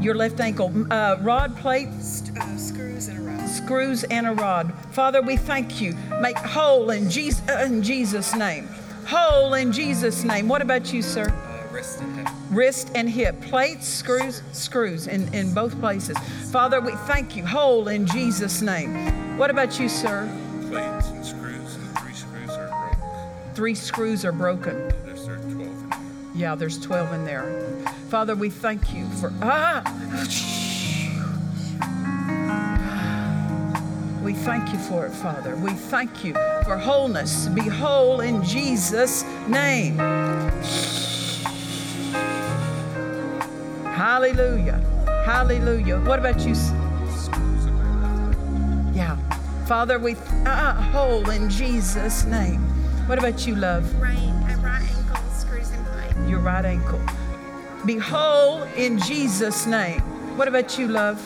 [0.00, 0.64] My left ankle.
[0.64, 0.92] Your left ankle.
[0.92, 3.48] Uh, rod plate, St- uh, screws and a rod.
[3.48, 4.72] screws, and a rod.
[4.92, 5.94] Father, we thank you.
[6.20, 8.68] Make whole in Jesus, in Jesus' name.
[9.06, 10.48] Whole in Jesus' name.
[10.48, 11.28] What about you, sir?
[11.28, 12.28] Uh, wrist and hip.
[12.50, 16.16] wrist and hip, plates, screws, screws in, in both places.
[16.50, 19.36] Father, we thank you, whole in Jesus' name.
[19.38, 20.28] What about you, sir?
[20.68, 23.54] Plates and screws, and three screws are broke.
[23.56, 24.92] Three screws are broken.
[26.34, 27.44] Yeah, there's 12 in there.
[28.08, 29.32] Father, we thank you for.
[29.42, 29.82] Ah!
[34.22, 35.56] We thank you for it, Father.
[35.56, 37.48] We thank you for wholeness.
[37.48, 39.96] Be whole in Jesus' name.
[43.84, 44.78] Hallelujah.
[45.24, 45.98] Hallelujah.
[46.00, 46.54] What about you?
[48.94, 49.16] Yeah.
[49.66, 50.16] Father, we
[50.46, 52.60] ah, whole in Jesus' name.
[53.08, 53.92] What about you, love?
[54.00, 54.32] Right,
[56.28, 57.00] Your right ankle.
[57.86, 60.00] Be whole in Jesus' name.
[60.36, 61.20] What about you, love?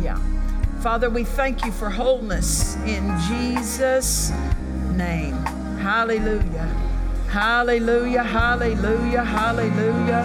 [0.00, 0.18] Yeah.
[0.80, 4.32] Father, we thank you for wholeness in Jesus'
[4.92, 5.34] name.
[5.78, 6.66] Hallelujah.
[7.28, 8.22] Hallelujah.
[8.22, 9.24] Hallelujah.
[9.24, 10.22] Hallelujah.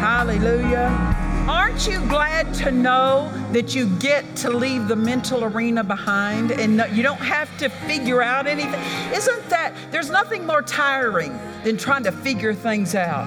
[0.00, 1.14] Hallelujah.
[1.48, 6.82] Aren't you glad to know that you get to leave the mental arena behind and
[6.96, 8.80] you don't have to figure out anything?
[9.12, 13.26] Isn't that, there's nothing more tiring than trying to figure things out.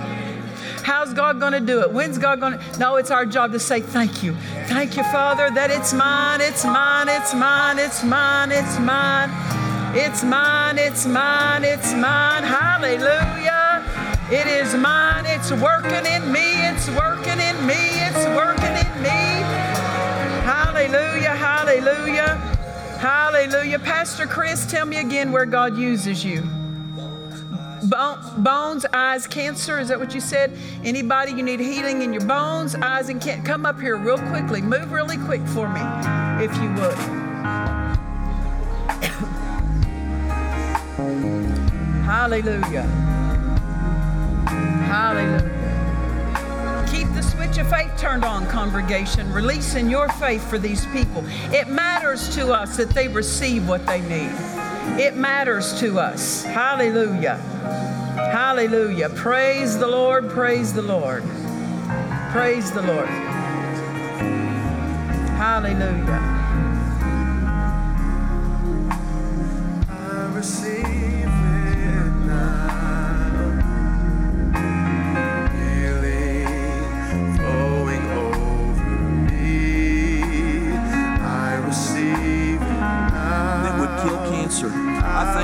[0.84, 1.92] How's God going to do it?
[1.92, 2.80] When's God going to?
[2.80, 4.34] No, it's our job to say thank you.
[4.68, 9.30] Thank you, Father, that it's mine, it's mine, it's mine, it's mine, it's mine.
[9.94, 12.44] It's mine, it's mine, it's mine.
[12.44, 13.84] Hallelujah.
[14.30, 15.26] It is mine.
[15.26, 16.68] It's working in me.
[16.68, 17.74] It's working in me.
[18.08, 19.20] It's working in me.
[20.44, 21.36] Hallelujah.
[21.36, 22.36] Hallelujah.
[23.00, 23.80] Hallelujah.
[23.80, 26.44] Pastor Chris, tell me again where God uses you.
[27.84, 29.80] Bone, bones, eyes, cancer.
[29.80, 30.52] Is that what you said?
[30.84, 33.46] Anybody you need healing in your bones, eyes, and cancer?
[33.46, 34.62] Come up here real quickly.
[34.62, 35.82] Move really quick for me,
[36.44, 36.98] if you would.
[42.04, 42.84] Hallelujah.
[44.88, 45.54] Hallelujah.
[46.92, 51.24] Keep the switch of faith turned on, congregation, releasing your faith for these people.
[51.54, 54.32] It matters to us that they receive what they need.
[55.00, 56.44] It matters to us.
[56.44, 57.38] Hallelujah.
[58.32, 59.10] Hallelujah.
[59.10, 60.30] Praise the Lord.
[60.30, 61.24] Praise the Lord.
[62.32, 63.10] Praise the Lord.
[65.38, 66.20] Hallelujah.
[69.90, 70.97] I receive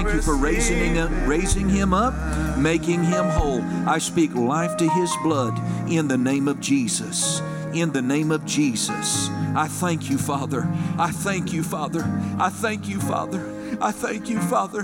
[0.04, 2.14] thank you for raising him, raising him up,
[2.58, 3.62] making him whole.
[3.88, 5.58] I speak life to his blood
[5.90, 7.42] in the name of Jesus.
[7.74, 9.30] In the name of Jesus.
[9.56, 10.68] I thank you, Father.
[10.98, 12.04] I thank you, Father.
[12.38, 13.42] I thank you, Father.
[13.82, 14.84] I thank you, Father,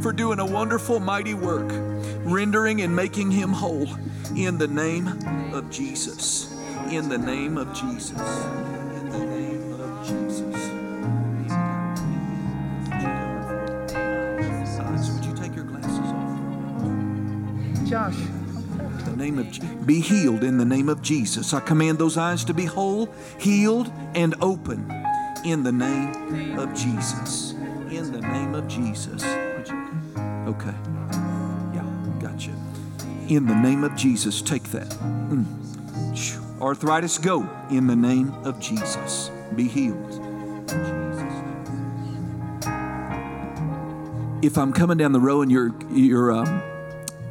[0.00, 1.68] for doing a wonderful, mighty work,
[2.24, 3.88] rendering and making him whole
[4.36, 5.08] in the name
[5.52, 6.52] of Jesus.
[6.90, 8.79] In the name of Jesus.
[17.90, 18.14] Josh.
[19.04, 21.52] The name of be healed in the name of Jesus.
[21.52, 24.88] I command those eyes to be whole, healed, and open
[25.44, 27.50] in the name of Jesus.
[27.90, 29.24] In the name of Jesus.
[30.46, 30.74] Okay.
[31.74, 31.84] Yeah,
[32.20, 32.52] gotcha.
[33.28, 34.90] In the name of Jesus, take that.
[35.28, 36.60] Mm.
[36.62, 39.32] Arthritis, go in the name of Jesus.
[39.56, 40.20] Be healed.
[44.42, 46.62] If I'm coming down the row and you're you're um,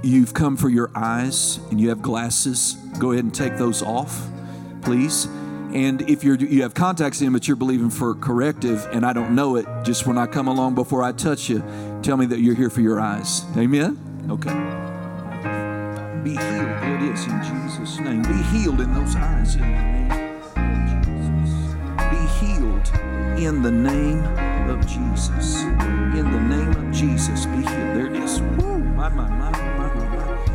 [0.03, 4.27] you've come for your eyes and you have glasses, go ahead and take those off,
[4.81, 5.25] please.
[5.73, 9.35] And if you're you have contacts in, but you're believing for corrective, and I don't
[9.35, 11.63] know it, just when I come along before I touch you,
[12.01, 13.43] tell me that you're here for your eyes.
[13.55, 13.97] Amen.
[14.29, 14.49] Okay.
[16.23, 16.41] Be healed.
[16.41, 18.23] There it is in Jesus' name.
[18.23, 20.41] Be healed in those eyes in the name of
[21.05, 21.75] Jesus.
[22.09, 22.89] Be healed
[23.39, 24.23] in the name
[24.69, 25.61] of Jesus.
[25.61, 27.45] In the name of Jesus.
[27.45, 27.67] Be healed.
[27.67, 28.41] There it is.
[28.41, 28.79] Woo!
[28.79, 29.78] My, my, my.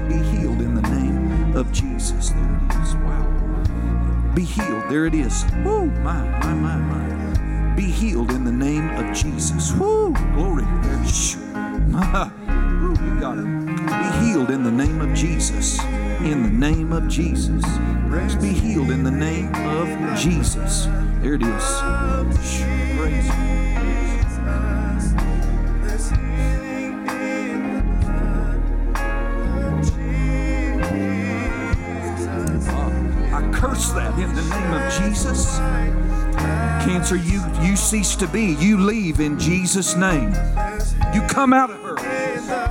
[0.09, 2.31] Be healed in the name of Jesus.
[2.31, 2.95] There it is.
[2.97, 4.33] Wow.
[4.35, 4.89] Be healed.
[4.89, 5.45] There it is.
[5.65, 5.87] Woo!
[5.87, 7.75] My, my, my, my.
[7.75, 9.73] Be healed in the name of Jesus.
[9.73, 10.13] Woo!
[10.35, 10.65] Glory.
[11.95, 13.45] Woo, you got it.
[13.45, 15.83] Be healed in the name of Jesus.
[16.21, 17.63] In the name of Jesus.
[18.09, 20.87] Praise be healed in the name of Jesus.
[21.21, 21.81] There it is.
[22.97, 23.74] Praise.
[33.95, 35.57] That in the name of Jesus.
[36.85, 38.55] Cancer, you you cease to be.
[38.55, 40.35] You leave in Jesus' name.
[41.15, 41.97] You come out of her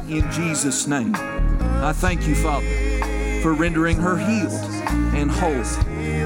[0.08, 1.16] in Jesus' name.
[1.16, 2.66] I thank you, Father,
[3.42, 4.54] for rendering her healed
[5.16, 5.64] and whole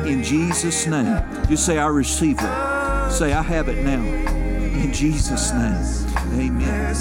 [0.05, 1.23] in Jesus' name.
[1.47, 3.11] Just say, I receive it.
[3.11, 5.97] Say, I have it now in Jesus' name.
[6.39, 6.95] Amen.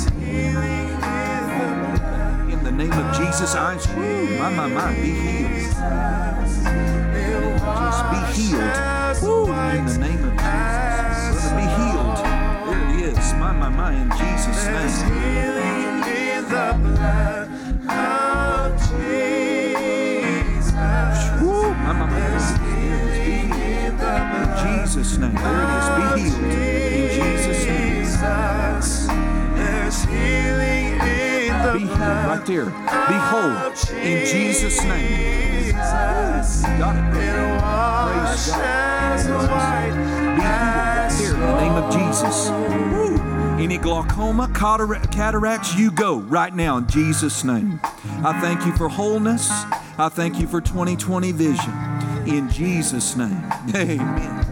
[2.51, 7.06] In the name of Jesus, eyes, woo, my, my, my, be healed.
[8.17, 9.23] Be healed.
[9.23, 11.33] Woo, in the name of Jesus.
[11.33, 12.19] Brother, be healed.
[12.67, 13.27] There it is.
[13.35, 14.91] My, my, my, in Jesus' name.
[15.12, 17.47] Healing in the blood
[17.89, 20.73] of Jesus.
[21.43, 22.11] Woo, my, my, my.
[22.17, 22.49] There it is.
[22.59, 22.71] Be
[23.57, 24.01] healed.
[24.37, 24.49] In
[24.83, 25.35] Jesus' name.
[25.35, 25.89] There it is.
[25.97, 26.45] Be healed.
[26.45, 29.55] In Jesus' name.
[29.57, 30.66] There's healing
[32.07, 32.67] right there.
[32.67, 33.77] Behold.
[34.03, 35.73] In Jesus' name.
[35.73, 37.13] Got it.
[37.13, 39.57] Praise God.
[40.39, 42.49] right there in the name of Jesus.
[43.59, 47.81] Any glaucoma, cataracts, you go right now in Jesus' name.
[48.25, 49.49] I thank you for wholeness.
[49.99, 51.73] I thank you for 2020 vision.
[52.27, 53.43] In Jesus' name.
[53.75, 54.45] Amen.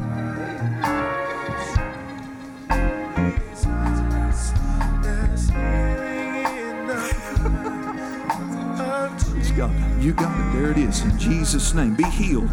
[10.05, 10.53] You got it.
[10.53, 11.01] There it is.
[11.01, 11.95] In Jesus' name.
[11.95, 12.51] Be healed.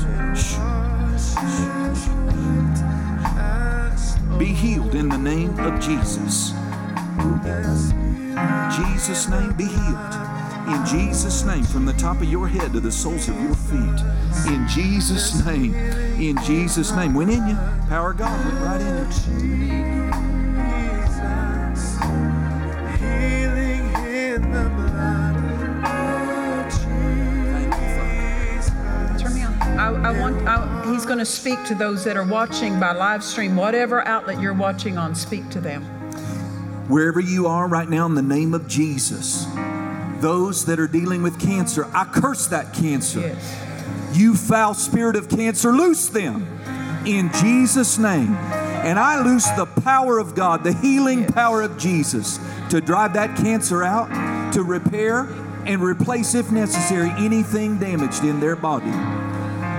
[4.40, 6.54] Be healed in the name of Jesus.
[8.78, 10.14] Jesus' name, be healed.
[10.70, 14.00] In Jesus' name, from the top of your head to the soles of your feet.
[14.48, 15.76] In Jesus' name.
[15.76, 17.14] In Jesus' name.
[17.14, 17.56] Went in you.
[17.90, 20.31] Power of God went right in you.
[30.92, 34.54] He's going to speak to those that are watching by live stream, whatever outlet you're
[34.54, 35.16] watching on.
[35.16, 35.84] Speak to them.
[36.88, 39.46] Wherever you are right now, in the name of Jesus,
[40.20, 43.22] those that are dealing with cancer, I curse that cancer.
[43.22, 44.18] Yes.
[44.18, 46.48] You foul spirit of cancer, loose them
[47.06, 48.36] in Jesus' name.
[48.36, 52.40] And I loose the power of God, the healing power of Jesus,
[52.70, 55.22] to drive that cancer out, to repair
[55.66, 59.21] and replace, if necessary, anything damaged in their body.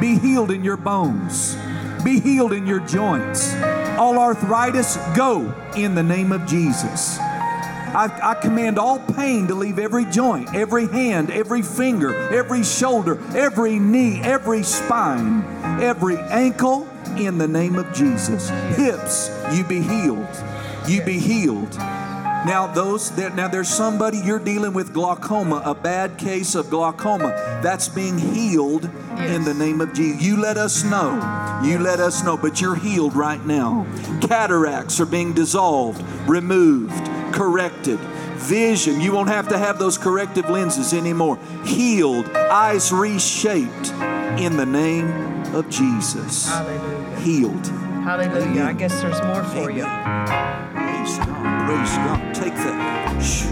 [0.02, 1.56] Be healed in your bones,
[2.02, 3.54] be healed in your joints.
[3.96, 7.20] All arthritis, go in the name of Jesus.
[7.20, 13.16] I, I, command all pain to leave every joint, every hand, every finger, every shoulder,
[13.36, 15.44] every knee, every spine,
[15.80, 18.48] every ankle in the name of Jesus.
[18.76, 20.26] Hips, you be healed.
[20.88, 21.78] You be healed.
[22.44, 27.28] Now those that now there's somebody you're dealing with glaucoma, a bad case of glaucoma.
[27.62, 30.20] That's being healed in the name of Jesus.
[30.22, 31.60] You let us know.
[31.64, 33.86] You let us know, but you're healed right now.
[34.20, 37.98] Cataracts are being dissolved, removed corrected.
[38.36, 41.38] Vision, you won't have to have those corrective lenses anymore.
[41.64, 43.92] Healed, eyes reshaped
[44.38, 45.08] in the name
[45.54, 46.48] of Jesus.
[46.48, 47.20] Hallelujah.
[47.20, 47.66] Healed.
[47.66, 48.42] Hallelujah.
[48.42, 48.66] Amen.
[48.66, 49.84] I guess there's more for you.
[51.66, 52.34] Praise God.
[52.34, 53.22] Take that.
[53.22, 53.46] Shh.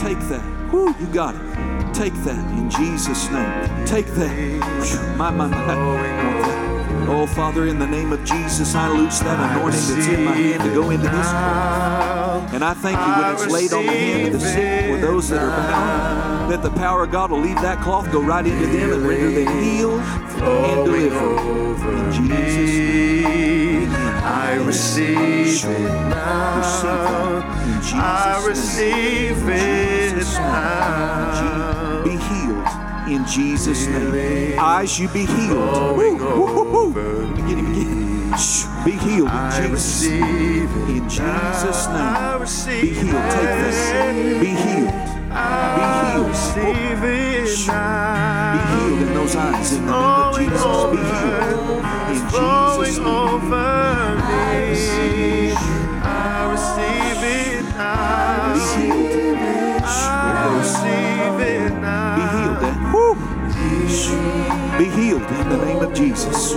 [0.00, 0.44] Take that.
[0.72, 1.94] Woo, you got it.
[1.94, 3.86] Take that in Jesus' name.
[3.86, 5.16] Take that.
[5.16, 5.74] My, my, my.
[7.08, 10.62] Oh, Father, in the name of Jesus, I loose that anointing that's in my hand
[10.64, 12.52] to go into this world.
[12.52, 15.28] And I thank you when it's laid on the hand of the sick or those
[15.30, 18.66] that are bound, that the power of God will leave that cloth, go right into
[18.66, 21.38] them, and render them healed and delivered.
[21.94, 24.05] In Jesus' name.
[24.26, 25.80] I receive it
[26.10, 27.42] now.
[27.94, 32.02] I receive it now.
[32.02, 32.66] Be healed
[33.08, 34.58] in Jesus' name.
[34.58, 35.96] Eyes, you be healed.
[35.96, 37.34] Woo, woo, woo, woo.
[37.36, 38.32] Begin, begin.
[38.36, 38.64] Shh.
[38.84, 40.04] Be healed in Jesus'.
[40.04, 42.80] In Jesus' name.
[42.82, 43.30] Be healed.
[43.30, 43.78] Take this.
[44.40, 44.92] Be healed.
[45.76, 46.34] Be healed.
[47.04, 47.68] it Shh.
[47.68, 49.14] now.
[49.14, 50.62] Those eyes in the name of Jesus.
[50.90, 51.84] Be healed.
[52.10, 54.05] In Jesus' name.
[54.76, 54.86] Be now.
[58.76, 59.36] healed.
[59.84, 61.72] I receive it
[62.16, 62.58] Be healed.
[62.60, 62.74] Then.
[62.74, 62.92] Eh?
[62.92, 63.14] Woo.
[64.78, 66.52] Be healed in the name of Jesus.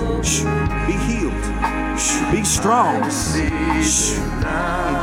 [0.85, 1.43] Be healed.
[2.31, 2.95] Be strong.
[2.95, 3.01] In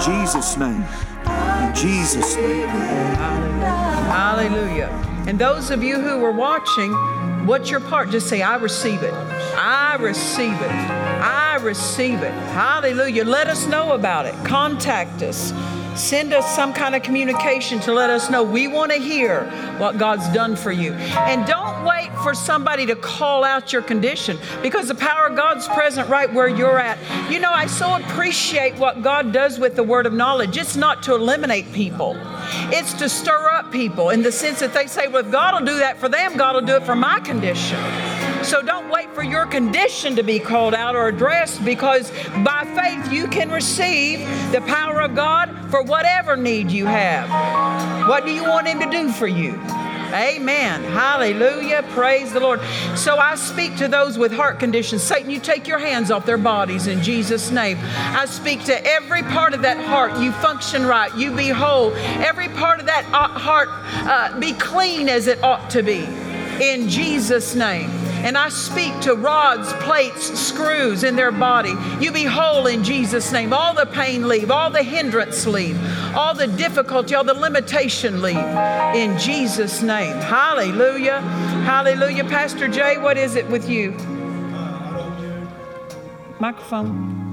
[0.01, 0.85] Jesus' name.
[1.25, 2.69] In Jesus' name.
[4.09, 4.91] Hallelujah.
[5.27, 6.93] And those of you who are watching,
[7.47, 8.11] what's your part?
[8.11, 9.13] Just say, I receive it.
[9.13, 11.06] I receive it.
[11.67, 12.33] Receive it.
[12.53, 13.25] Hallelujah.
[13.25, 14.35] Let us know about it.
[14.45, 15.53] Contact us.
[15.97, 19.99] Send us some kind of communication to let us know we want to hear what
[19.99, 20.93] God's done for you.
[20.93, 25.67] And don't wait for somebody to call out your condition because the power of God's
[25.67, 26.99] present right where you're at.
[27.33, 30.57] You know, I so appreciate what God does with the word of knowledge.
[30.57, 32.17] It's not to eliminate people,
[32.71, 35.67] it's to stir up people in the sense that they say, well, if God will
[35.67, 37.79] do that for them, God will do it for my condition.
[38.47, 42.13] So don't wait for your condition to be called out or addressed because
[42.45, 44.21] by faith you can receive
[44.53, 47.29] the power of God for whatever need you have.
[48.09, 49.61] What do you want Him to do for you?
[50.15, 50.85] Amen.
[50.85, 51.85] Hallelujah.
[51.91, 52.61] Praise the Lord.
[52.95, 55.03] So I speak to those with heart conditions.
[55.03, 57.79] Satan, you take your hands off their bodies in Jesus' name.
[57.83, 60.21] I speak to every part of that heart.
[60.21, 61.13] You function right.
[61.17, 61.93] You be whole.
[62.23, 66.05] Every part of that uh, heart uh, be clean as it ought to be
[66.61, 68.06] in Jesus' name.
[68.25, 71.75] And I speak to rods, plates, screws in their body.
[72.01, 73.53] You be whole in Jesus' name.
[73.53, 75.79] All the pain leave, all the hindrance leave,
[76.17, 78.37] all the difficulty, all the limitation leave
[78.95, 80.17] in Jesus' name.
[80.17, 81.21] Hallelujah.
[81.21, 82.25] Hallelujah.
[82.25, 83.93] Pastor Jay, what is it with you?
[86.39, 87.25] Microphone.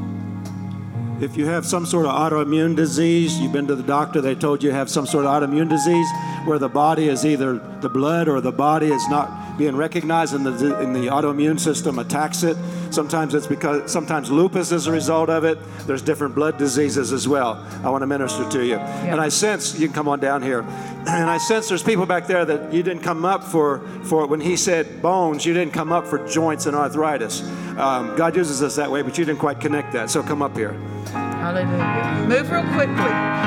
[1.22, 4.64] If you have some sort of autoimmune disease, you've been to the doctor, they told
[4.64, 6.08] you have some sort of autoimmune disease
[6.46, 10.44] where the body is either the blood or the body is not being recognized in
[10.44, 12.58] the, and the autoimmune system attacks it.
[12.92, 15.58] Sometimes it's because, sometimes lupus is a result of it.
[15.86, 17.66] There's different blood diseases as well.
[17.84, 18.78] I want to minister to you.
[18.78, 22.28] And I sense, you can come on down here, and I sense there's people back
[22.28, 25.92] there that you didn't come up for, for when he said bones, you didn't come
[25.92, 27.42] up for joints and arthritis.
[27.78, 30.10] Um, God uses us that way, but you didn't quite connect that.
[30.10, 30.74] So come up here.
[31.12, 32.28] Hallelujah.
[32.28, 33.44] Move real quickly.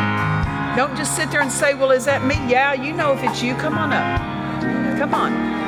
[0.76, 2.34] Don't just sit there and say, Well, is that me?
[2.50, 3.54] Yeah, you know if it's you.
[3.54, 4.98] Come on up.
[4.98, 5.65] Come on.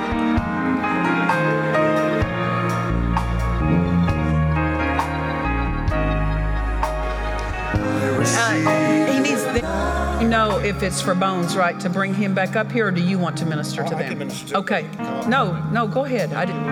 [8.36, 11.78] Uh, he needs the, you know if it's for bones, right?
[11.80, 14.02] To bring him back up here, or do you want to minister to Oh, I
[14.09, 14.18] them?
[14.18, 14.82] minister okay.
[14.82, 15.30] them.
[15.30, 16.32] No, no, go ahead.
[16.32, 16.64] I didn't.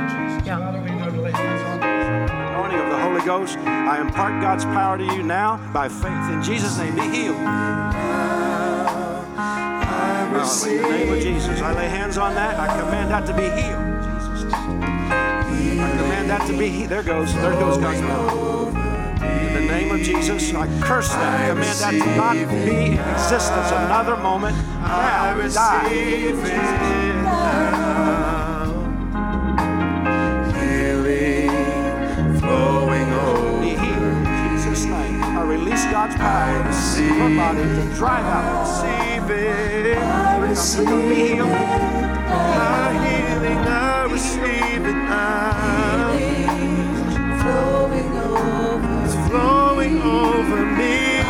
[0.45, 0.59] Yeah.
[2.51, 3.57] anointing of the Holy Ghost.
[3.59, 6.31] I impart God's power to you now by faith.
[6.31, 7.37] In Jesus' name, be healed.
[7.37, 7.93] Now,
[10.67, 12.59] in the name of Jesus, I lay hands on that.
[12.59, 14.05] I command that to be healed.
[14.05, 16.91] Jesus' I command that to be healed.
[16.91, 17.33] There goes.
[17.35, 18.86] There goes God's power.
[19.37, 21.51] In the name of Jesus, I curse that.
[21.51, 24.57] Command that to not be in existence another moment.
[24.81, 27.07] Now, die.
[32.41, 34.03] Flowing over Be healed.
[34.03, 35.23] In Jesus' name.
[35.23, 36.63] I release God's power
[36.97, 38.63] to your body to drive out.
[38.63, 39.99] receive it.
[40.77, 41.47] You're going to.
[42.27, 46.06] My healing, I receive it now.
[49.89, 51.21] Flowing over me.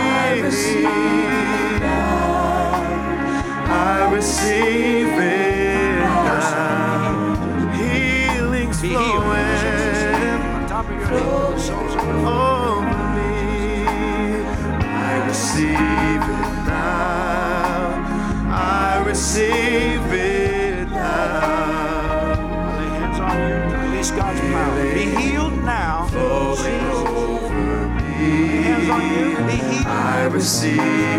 [3.68, 7.72] I receive it now.
[7.72, 9.22] Healing's Be healed.
[9.22, 11.06] flowing On top of your
[30.66, 31.15] I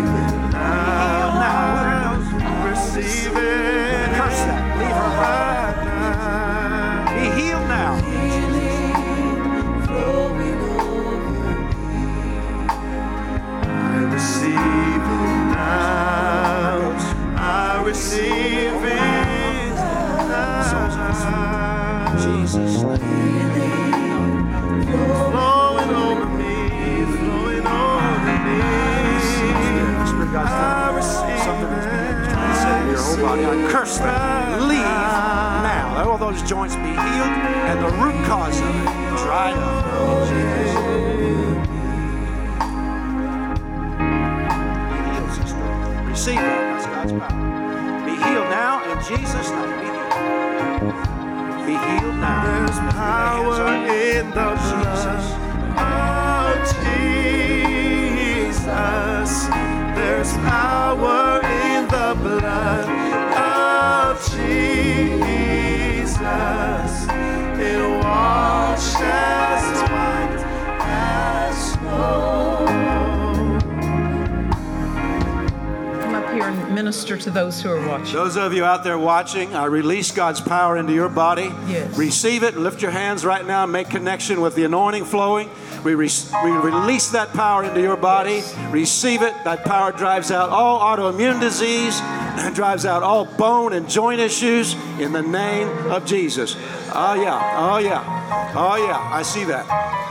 [77.38, 78.14] those who are watching.
[78.14, 81.52] Those of you out there watching, I release God's power into your body.
[81.68, 81.96] Yes.
[81.96, 82.56] Receive it.
[82.56, 83.62] Lift your hands right now.
[83.62, 85.48] And make connection with the anointing flowing.
[85.84, 86.10] We, re-
[86.42, 88.42] we release that power into your body.
[88.70, 89.32] Receive it.
[89.44, 94.74] That power drives out all autoimmune disease, and drives out all bone and joint issues
[94.98, 96.56] in the name of Jesus.
[96.92, 97.38] Oh, yeah.
[97.56, 98.52] Oh, yeah.
[98.56, 98.98] Oh, yeah.
[99.12, 99.64] I see that.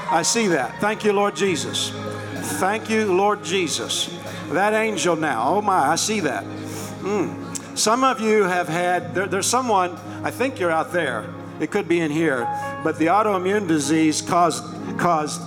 [0.10, 0.80] I see that.
[0.80, 1.90] Thank you, Lord Jesus.
[2.62, 4.18] Thank you, Lord Jesus.
[4.52, 5.56] That angel now.
[5.56, 5.90] Oh, my.
[5.90, 6.46] I see that.
[7.00, 7.78] Mm.
[7.78, 9.92] Some of you have had, there, there's someone,
[10.24, 12.46] I think you're out there, it could be in here,
[12.84, 14.64] but the autoimmune disease caused,
[14.98, 15.42] caused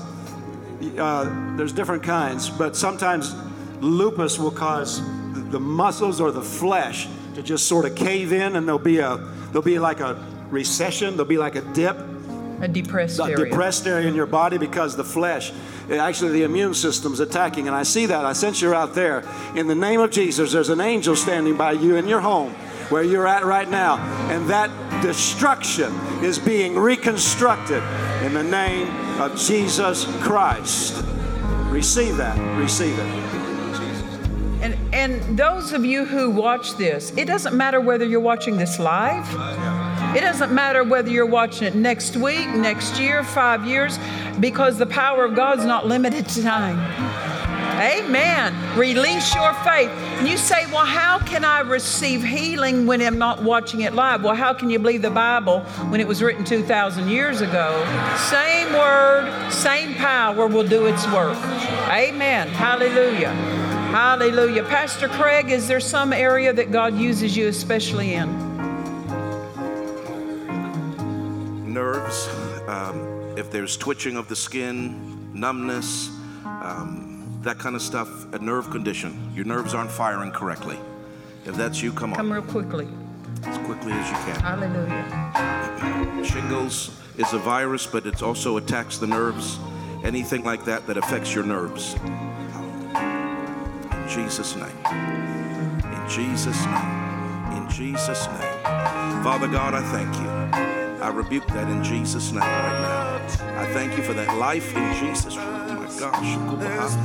[0.98, 3.34] uh, there's different kinds, but sometimes
[3.80, 5.00] lupus will cause
[5.34, 8.98] the, the muscles or the flesh to just sort of cave in and there'll be
[8.98, 9.16] a,
[9.46, 11.96] there'll be like a recession, there'll be like a dip,
[12.60, 13.36] A depressed area.
[13.36, 15.52] depressed area in your body because the flesh,
[15.88, 17.66] eh, actually the immune system's attacking.
[17.66, 18.24] And I see that.
[18.24, 19.24] I sense you're out there.
[19.54, 22.52] In the name of Jesus, there's an angel standing by you in your home
[22.90, 23.96] where you're at right now.
[24.30, 24.70] And that
[25.02, 25.92] destruction
[26.22, 27.82] is being reconstructed
[28.22, 28.88] in the name
[29.20, 31.02] of Jesus Christ.
[31.70, 32.36] Receive that.
[32.58, 33.40] Receive it.
[34.62, 38.78] And, and those of you who watch this, it doesn't matter whether you're watching this
[38.78, 39.79] live.
[40.14, 43.98] It doesn't matter whether you're watching it next week, next year, five years,
[44.40, 46.78] because the power of God's not limited to time.
[47.80, 48.76] Amen.
[48.76, 49.88] Release your faith.
[50.18, 54.22] And you say, well, how can I receive healing when I'm not watching it live?
[54.22, 55.60] Well, how can you believe the Bible
[55.90, 57.82] when it was written 2,000 years ago?
[58.16, 61.38] Same word, same power will do its work.
[61.88, 62.48] Amen.
[62.48, 63.32] Hallelujah.
[63.92, 64.64] Hallelujah.
[64.64, 68.49] Pastor Craig, is there some area that God uses you especially in?
[71.80, 72.28] Nerves,
[72.68, 72.98] um,
[73.38, 76.10] if there's twitching of the skin, numbness,
[76.44, 79.32] um, that kind of stuff, a nerve condition.
[79.34, 80.76] Your nerves aren't firing correctly.
[81.46, 82.86] If that's you, come on Come real quickly.
[83.44, 84.38] as quickly as you can.
[84.42, 86.22] Hallelujah.
[86.22, 89.58] Shingles is a virus, but it also attacks the nerves.
[90.04, 91.94] Anything like that that affects your nerves.
[93.94, 94.78] In Jesus' name.
[95.96, 97.56] In Jesus' name.
[97.56, 98.58] In Jesus' name.
[99.24, 100.69] Father God, I thank you.
[101.02, 103.16] I rebuke that in Jesus' name right now.
[103.58, 105.34] I thank you for that life in Jesus.
[105.34, 105.46] Name.
[105.46, 106.36] Oh my gosh.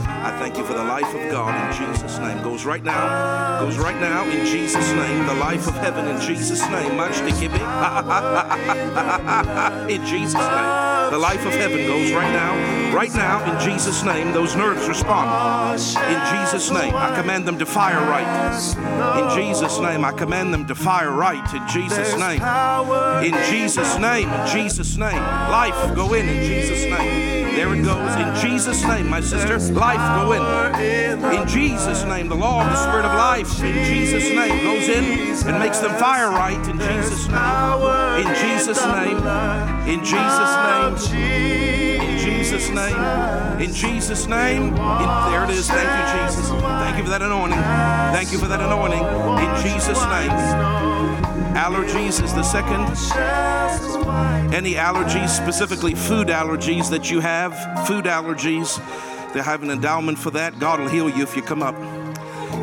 [0.05, 2.43] I thank you for the life of God in Jesus' name.
[2.43, 3.61] Goes right now.
[3.61, 5.26] Goes right now in Jesus' name.
[5.27, 6.99] The life of heaven in Jesus' name.
[9.89, 11.11] In Jesus' name.
[11.11, 12.84] The life of heaven goes right now.
[12.95, 15.81] Right now, in Jesus' name, those nerves respond.
[15.81, 18.26] In Jesus' name, I command them to fire right.
[19.19, 21.43] In Jesus' name, I command them to fire right.
[21.53, 22.41] In Jesus' name.
[23.22, 24.30] In Jesus' name.
[24.30, 25.17] In Jesus' name.
[25.17, 27.55] Life, go in in Jesus' name.
[27.57, 28.15] There it goes.
[28.15, 29.59] In Jesus' name, my sister.
[29.73, 31.35] Life, go in.
[31.35, 32.30] In Jesus' name.
[32.30, 35.03] The law of the Spirit of life, in Jesus' name, goes in
[35.49, 36.65] and makes them fire right.
[36.69, 38.26] In Jesus' name.
[38.26, 39.17] In Jesus' name.
[39.85, 40.95] In Jesus' name.
[40.95, 41.94] In Jesus' name.
[42.26, 43.61] In Jesus' name.
[43.61, 44.73] In, Jesus' name.
[44.76, 45.69] there it is.
[45.69, 46.49] Thank you, Jesus.
[46.49, 47.60] Thank you for that anointing.
[47.60, 48.99] Thank you for that anointing.
[48.99, 50.31] In Jesus' name.
[51.56, 52.81] Allergies is the second.
[54.53, 57.53] Any allergies, specifically food allergies that you have,
[57.88, 58.76] food allergies,
[59.34, 60.60] they have an endowment for that.
[60.60, 61.76] God will heal you if you come up.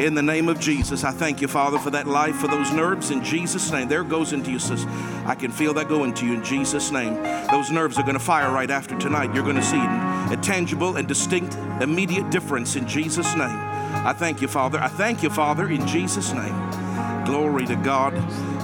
[0.01, 3.10] In the name of Jesus, I thank you, Father, for that life, for those nerves.
[3.10, 4.85] In Jesus' name, there goes into you, sis.
[5.27, 7.23] I can feel that going to you in Jesus' name.
[7.51, 9.32] Those nerves are going to fire right after tonight.
[9.35, 13.56] You're going to see a tangible and distinct, immediate difference in Jesus' name.
[14.05, 14.81] I thank you, Father.
[14.81, 17.24] I thank you, Father, in Jesus' name.
[17.24, 18.14] Glory to God.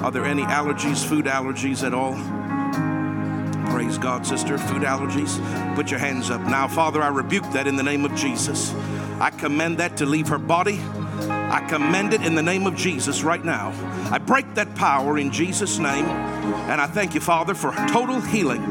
[0.03, 2.15] Are there any allergies, food allergies at all?
[3.71, 4.59] Praise God, sister.
[4.59, 5.39] Food allergies,
[5.77, 6.41] put your hands up.
[6.41, 8.75] Now, Father, I rebuke that in the name of Jesus.
[9.21, 10.81] I command that to leave her body.
[11.51, 13.73] I command it in the name of Jesus right now.
[14.13, 16.05] I break that power in Jesus' name.
[16.05, 18.63] And I thank you, Father, for total healing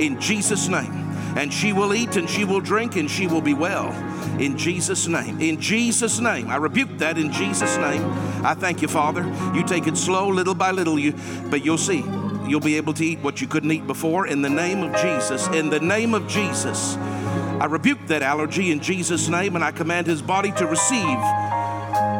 [0.00, 0.92] in Jesus' name.
[1.36, 3.92] And she will eat and she will drink and she will be well
[4.40, 5.40] in Jesus' name.
[5.40, 6.50] In Jesus' name.
[6.50, 8.02] I rebuke that in Jesus' name.
[8.44, 9.22] I thank you, Father.
[9.54, 11.14] You take it slow, little by little, you,
[11.50, 12.04] but you'll see.
[12.48, 15.46] You'll be able to eat what you couldn't eat before in the name of Jesus.
[15.48, 16.96] In the name of Jesus.
[16.96, 21.18] I rebuke that allergy in Jesus' name and I command his body to receive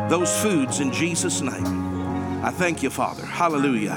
[0.09, 2.45] those foods in Jesus' name.
[2.45, 3.25] I thank you, Father.
[3.25, 3.97] Hallelujah.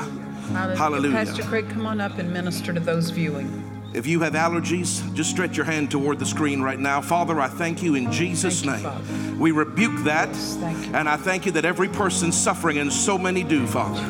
[0.52, 1.12] Hallelujah.
[1.12, 3.66] Pastor Craig, come on up and minister to those viewing.
[3.94, 7.02] If you have allergies, just stretch your hand toward the screen right now.
[7.02, 8.82] Father, I thank you in Jesus' you, name.
[8.82, 9.36] Father.
[9.38, 10.30] We rebuke that.
[10.36, 10.96] you.
[10.96, 14.02] And I thank you that every person suffering, and so many do, Father,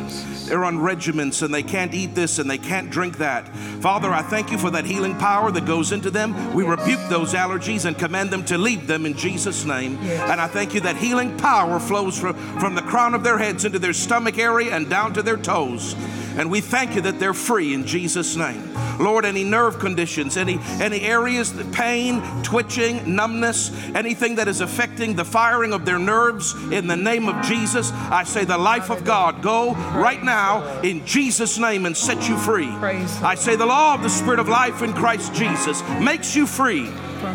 [0.50, 3.48] they're on regiments and they can't eat this and they can't drink that.
[3.82, 6.56] Father, I thank you for that healing power that goes into them.
[6.56, 9.98] We rebuke those allergies and command them to leave them in Jesus' name.
[9.98, 13.64] And I thank you that healing power flows from, from the crown of their heads
[13.64, 15.96] into their stomach area and down to their toes.
[16.36, 18.74] And we thank you that they're free in Jesus' name.
[19.00, 25.24] Lord, any nerve conditions, any any areas, pain, twitching, numbness, anything that is affecting the
[25.24, 29.42] firing of their nerves, in the name of Jesus, I say the life of God
[29.42, 30.39] go right now
[30.84, 32.70] in Jesus' name and set you free.
[32.80, 36.46] Praise I say the law of the Spirit of life in Christ Jesus makes you
[36.48, 36.86] free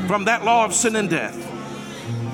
[0.07, 1.37] from that law of sin and death.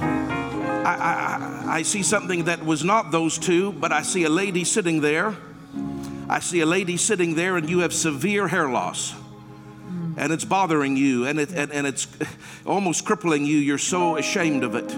[0.01, 4.28] I, I, I- I see something that was not those two, but I see a
[4.28, 5.36] lady sitting there.
[6.28, 9.14] I see a lady sitting there, and you have severe hair loss.
[10.16, 12.09] And it's bothering you, and, it, and, and it's
[12.66, 13.56] almost crippling you.
[13.59, 14.90] You're so ashamed of it.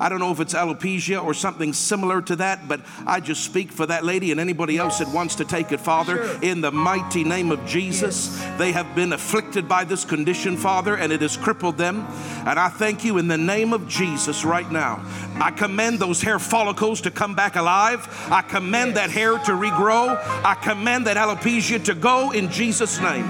[0.00, 3.70] I don't know if it's alopecia or something similar to that, but I just speak
[3.70, 6.38] for that lady and anybody else that wants to take it, Father, Sure.
[6.42, 8.42] in the mighty name of Jesus.
[8.56, 12.06] They have been afflicted by this condition, Father, and it has crippled them.
[12.46, 15.02] And I thank you in the name of Jesus right now.
[15.38, 18.08] I command those hair follicles to come back alive.
[18.30, 20.18] I command that hair to regrow.
[20.42, 23.28] I command that alopecia to go in Jesus' name.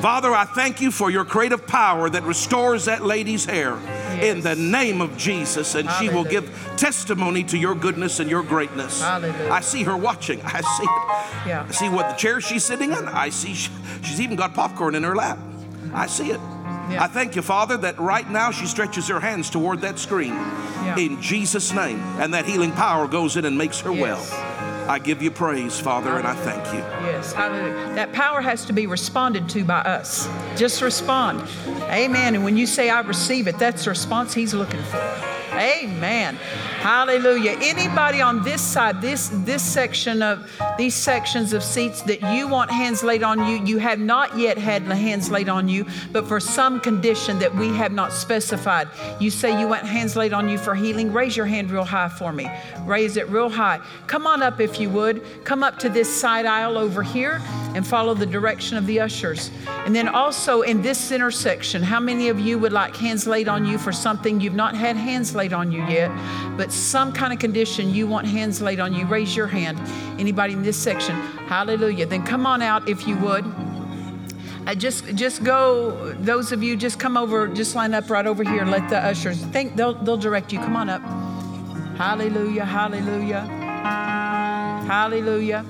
[0.00, 3.78] Father, I thank you for your creative power that restores that lady's hair
[4.20, 8.42] in the name of Jesus, and she will give testimony to your goodness and your
[8.42, 9.00] greatness.
[9.00, 9.50] Hallelujah.
[9.50, 10.40] I see her watching.
[10.42, 11.48] I see it.
[11.48, 11.66] Yeah.
[11.68, 13.08] I see what the chair she's sitting in.
[13.08, 13.70] I see she-
[14.02, 15.38] she's even got popcorn in her lap.
[15.94, 16.40] I see it.
[16.90, 17.04] Yeah.
[17.04, 20.34] I thank you, Father, that right now she stretches her hands toward that screen
[20.84, 20.96] Yeah.
[20.98, 24.00] in Jesus' name, and that healing power goes in and makes her Yes.
[24.02, 24.61] well.
[24.88, 26.80] I give you praise, Father, and I thank you.
[27.06, 27.94] Yes, hallelujah.
[27.94, 30.28] That power has to be responded to by us.
[30.56, 31.48] Just respond.
[31.90, 32.34] Amen.
[32.34, 35.41] And when you say, I receive it, that's the response He's looking for.
[35.54, 36.36] Amen.
[36.36, 37.56] Hallelujah.
[37.60, 42.70] Anybody on this side, this this section of these sections of seats that you want
[42.70, 46.40] hands laid on you, you have not yet had hands laid on you, but for
[46.40, 48.88] some condition that we have not specified,
[49.20, 51.12] you say you want hands laid on you for healing.
[51.12, 52.50] Raise your hand real high for me.
[52.84, 53.78] Raise it real high.
[54.06, 55.44] Come on up if you would.
[55.44, 57.40] Come up to this side aisle over here
[57.74, 59.50] and follow the direction of the ushers.
[59.68, 63.64] And then also in this intersection, how many of you would like hands laid on
[63.64, 66.10] you for something you've not had hands laid on you yet,
[66.58, 69.06] but some kind of condition you want hands laid on you?
[69.06, 69.78] Raise your hand.
[70.20, 71.16] Anybody in this section?
[71.48, 72.04] Hallelujah.
[72.04, 73.44] Then come on out if you would.
[74.66, 78.44] Uh, just just go those of you just come over just line up right over
[78.44, 81.02] here and let the ushers think they'll they'll direct you come on up
[81.96, 83.40] hallelujah hallelujah
[84.86, 85.64] hallelujah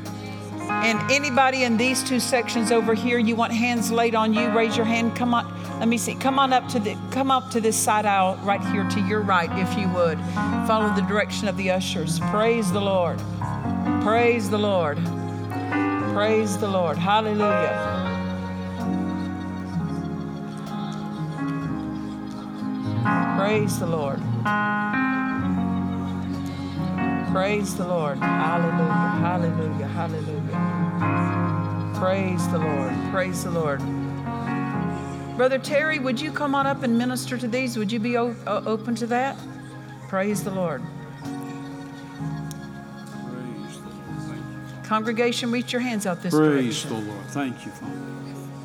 [0.83, 4.77] and anybody in these two sections over here you want hands laid on you raise
[4.77, 5.17] your hand.
[5.17, 5.47] Come on
[5.79, 6.15] let me see.
[6.15, 9.21] Come on up to the come up to this side aisle right here to your
[9.21, 10.19] right if you would.
[10.67, 12.21] Follow the direction of the ushers.
[12.31, 13.19] Praise the lord.
[14.03, 14.99] Praise the lord.
[16.13, 16.99] Praise the lord.
[16.99, 18.03] Hallelujah.
[23.37, 24.21] Praise the Lord.
[27.33, 28.19] Praise the Lord.
[28.19, 29.19] Hallelujah.
[29.21, 29.87] Hallelujah.
[29.89, 31.95] Hallelujah.
[31.99, 32.93] Praise the Lord.
[33.11, 33.81] Praise the Lord.
[35.37, 37.77] Brother Terry, would you come on up and minister to these?
[37.79, 39.37] Would you be o- open to that?
[40.09, 40.83] Praise the Lord.
[41.23, 41.33] Praise
[43.79, 44.29] the Lord.
[44.29, 44.89] Thank you.
[44.89, 46.49] Congregation, reach your hands out this way.
[46.49, 47.07] Praise direction.
[47.07, 47.27] the Lord.
[47.29, 47.99] Thank you, Father.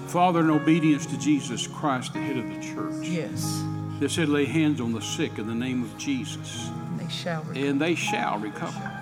[0.07, 3.63] Father, in obedience to Jesus Christ, the head of the church, Yes,
[4.01, 6.69] they said, lay hands on the sick in the name of Jesus,
[7.07, 7.41] they shall.
[7.43, 7.65] recover.
[7.67, 9.01] and they shall recover.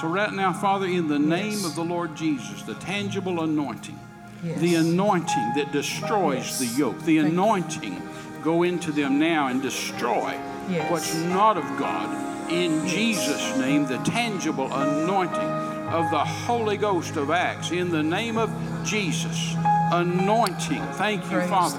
[0.00, 3.98] So, right now, Father, in the name of the Lord Jesus, the tangible anointing,
[4.42, 4.58] Yes.
[4.60, 7.38] the anointing that destroys the yoke, the Thank you.
[7.42, 8.02] anointing,
[8.42, 10.34] go into them now and destroy
[10.70, 10.90] Yes.
[10.90, 12.08] what's not of God.
[12.50, 15.50] In Jesus' name, the tangible anointing
[15.92, 18.50] of the Holy Ghost of Acts, in the name of
[18.84, 19.54] Jesus,
[19.92, 20.82] anointing.
[20.94, 21.78] Thank you, Praise Father.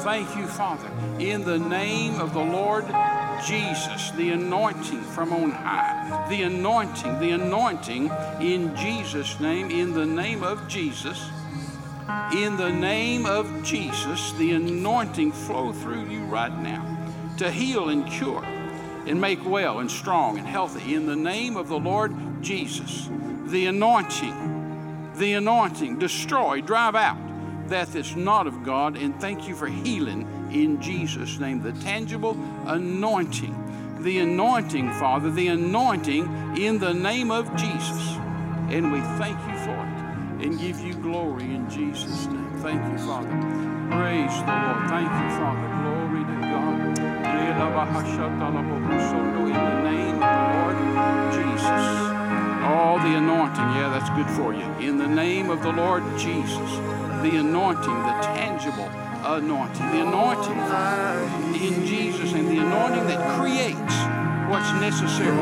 [0.00, 0.88] Thank you, Father.
[1.18, 2.84] In the name of the Lord
[3.46, 8.10] Jesus, the anointing from on high, the anointing, the anointing
[8.40, 11.30] in Jesus' name, in the name of Jesus.
[12.34, 16.90] In the name of Jesus, the anointing flow through you right now
[17.38, 18.44] to heal and cure
[19.06, 20.94] and make well and strong and healthy.
[20.94, 23.08] In the name of the Lord Jesus,
[23.46, 27.18] the anointing, the anointing, destroy, drive out
[27.68, 31.62] that that's not of God, and thank you for healing in Jesus' name.
[31.62, 32.36] The tangible
[32.66, 33.54] anointing,
[34.00, 38.16] the anointing, Father, the anointing in the name of Jesus.
[38.70, 40.44] And we thank you for it.
[40.44, 42.50] and give you glory in Jesus' name.
[42.60, 43.28] Thank you, Father.
[43.90, 44.88] Praise the Lord.
[44.90, 45.68] Thank you, Father.
[45.82, 46.98] Glory to God.
[49.50, 50.76] In the name of the Lord
[51.32, 51.84] Jesus.
[52.64, 54.64] All the anointing, yeah, that's good for you.
[54.86, 56.70] In the name of the Lord Jesus,
[57.22, 58.90] the anointing, the tangible
[59.24, 60.58] anointing, the anointing
[61.62, 63.96] in Jesus' and the anointing that creates
[64.50, 65.38] what's necessary.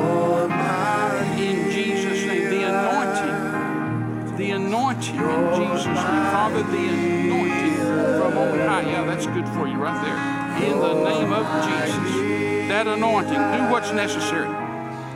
[1.43, 8.59] In Jesus' name, the anointing, the anointing in Jesus' name, Father, the anointing from on
[8.61, 8.83] high.
[8.83, 10.71] Yeah, that's good for you right there.
[10.71, 14.49] In the name of Jesus, that anointing, do what's necessary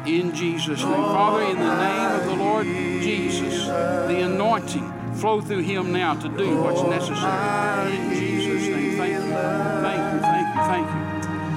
[0.06, 0.93] in Jesus' name.
[0.93, 6.28] Father, in the name of the Lord Jesus, the anointing flow through him now to
[6.28, 8.26] do what's necessary.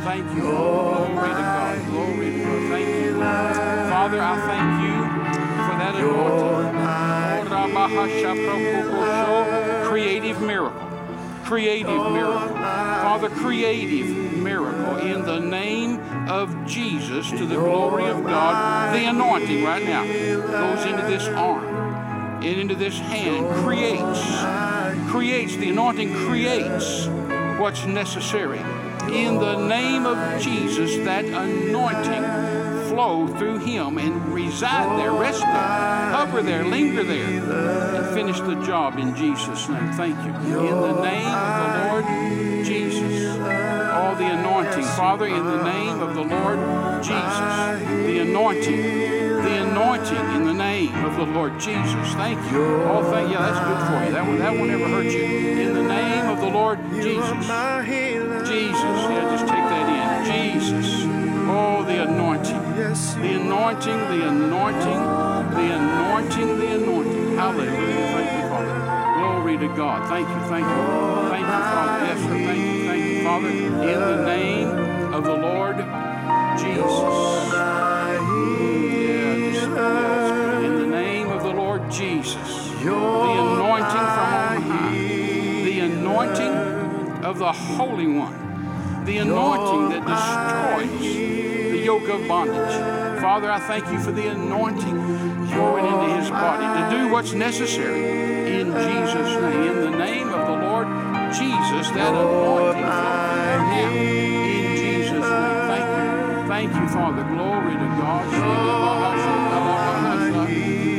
[0.10, 0.42] Thank you.
[0.42, 1.86] Glory to God.
[1.86, 2.70] Glory to God.
[2.72, 3.14] Thank you.
[3.14, 4.98] Father, I thank you
[5.68, 6.74] for that anointing.
[9.88, 10.90] Creative miracle.
[11.44, 12.56] Creative miracle.
[12.56, 18.96] Father, creative miracle in the name of Jesus to the glory of God.
[18.96, 21.66] The anointing right now goes into this arm
[22.44, 24.42] and into this hand, creates,
[25.12, 27.06] creates, the anointing creates
[27.60, 28.64] what's necessary.
[29.08, 32.50] In the name of Jesus, that anointing
[32.90, 38.56] flow through him and reside there, rest there, hover there, linger there, and finish the
[38.66, 39.92] job in Jesus' name.
[39.94, 40.60] Thank you.
[40.60, 43.38] In the name of the Lord Jesus,
[43.92, 44.84] all the anointing.
[44.84, 46.60] Father, in the name of the Lord
[47.04, 52.14] Jesus, the anointing, the anointing in the name of the Lord Jesus.
[52.14, 52.84] Thank you.
[52.84, 54.12] Oh, thank yeah, that's good for you.
[54.12, 55.24] That one, that one never hurt you.
[55.24, 57.48] In the name of the Lord Jesus.
[58.50, 58.74] Jesus.
[59.14, 60.00] Yeah, just take that in.
[60.26, 61.06] Jesus.
[61.48, 62.58] Oh, the anointing.
[63.22, 65.02] The anointing, the anointing,
[65.56, 67.36] the anointing, the anointing.
[67.36, 68.08] Hallelujah.
[68.16, 68.78] Thank you, Father.
[69.20, 70.08] Glory to God.
[70.10, 70.82] Thank you, thank you.
[71.30, 72.06] Thank you, Father.
[72.06, 72.30] Yes, sir.
[72.30, 73.50] Thank you, thank you, Father.
[73.50, 74.70] In the name
[75.14, 75.78] of the Lord
[76.58, 77.54] Jesus.
[79.06, 79.64] Yes.
[80.66, 82.70] In the name of the Lord Jesus.
[82.82, 84.98] The anointing from on high.
[85.66, 86.49] The anointing
[87.30, 89.06] of the Holy One.
[89.06, 91.14] The anointing that destroys
[91.72, 93.22] the yoke of bondage.
[93.22, 94.98] Father, I thank you for the anointing
[95.52, 99.62] going into his body to do what's necessary in Jesus' name.
[99.62, 100.88] In the name of the Lord
[101.32, 103.78] Jesus, that anointing flow.
[103.78, 105.68] In Jesus' name.
[105.70, 106.48] Thank you.
[106.48, 107.24] Thank you, Father.
[107.24, 108.26] Glory to God.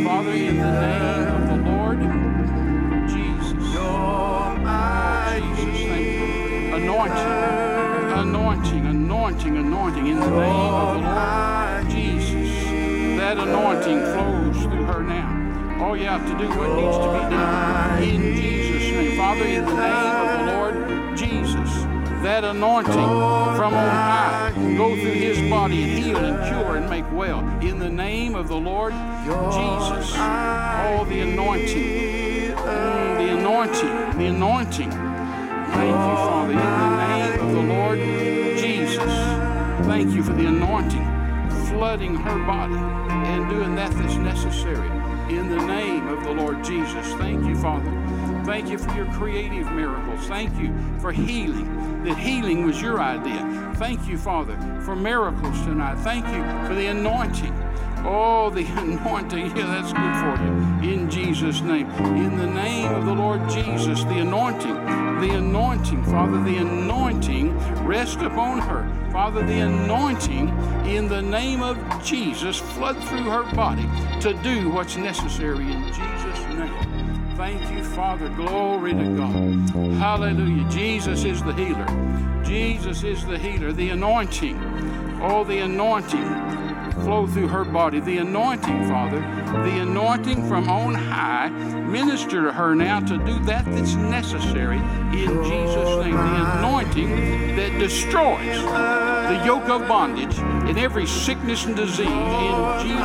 [0.05, 1.10] Father, in the name
[7.01, 12.65] Anointing, anointing, anointing, anointing in the name of the Lord Jesus.
[13.17, 15.83] That anointing flows through her now.
[15.83, 18.03] All you have to do what needs to be done.
[18.03, 19.17] In Jesus' name.
[19.17, 21.71] Father, in the name of the Lord Jesus,
[22.23, 27.11] that anointing from on high go through his body and heal and cure and make
[27.13, 27.41] well.
[27.63, 30.15] In the name of the Lord Jesus.
[30.19, 32.53] all the anointing.
[32.57, 34.19] Mm, the anointing.
[34.19, 35.00] The anointing.
[35.81, 37.99] Thank you, Father, in the name of the Lord
[38.59, 39.13] Jesus.
[39.87, 41.07] Thank you for the anointing
[41.71, 44.91] flooding her body and doing that that's necessary
[45.35, 47.07] in the name of the Lord Jesus.
[47.15, 47.91] Thank you, Father.
[48.45, 50.21] Thank you for your creative miracles.
[50.27, 53.73] Thank you for healing, that healing was your idea.
[53.77, 55.97] Thank you, Father, for miracles tonight.
[56.01, 57.57] Thank you for the anointing.
[58.05, 59.57] Oh, the anointing.
[59.57, 60.93] Yeah, that's good for you.
[60.93, 61.91] In Jesus' name.
[62.17, 64.77] In the name of the Lord Jesus, the anointing,
[65.21, 68.89] the anointing, Father, the anointing rest upon her.
[69.13, 70.49] Father, the anointing
[70.87, 73.87] in the name of Jesus flood through her body
[74.21, 77.37] to do what's necessary in Jesus' name.
[77.37, 78.29] Thank you, Father.
[78.31, 79.71] Glory to God.
[79.99, 80.69] Hallelujah.
[80.71, 81.87] Jesus is the healer.
[82.45, 83.73] Jesus is the healer.
[83.73, 84.59] The anointing.
[85.23, 86.25] Oh, the anointing
[87.01, 88.01] flow through her body.
[88.01, 89.21] The anointing, Father,
[89.65, 95.43] the anointing from on high, minister to her now to do that that's necessary in
[95.45, 96.15] Jesus' name.
[96.15, 102.15] The anointing that destroys the yoke of bondage and every sickness and disease in
[102.83, 102.97] Jesus'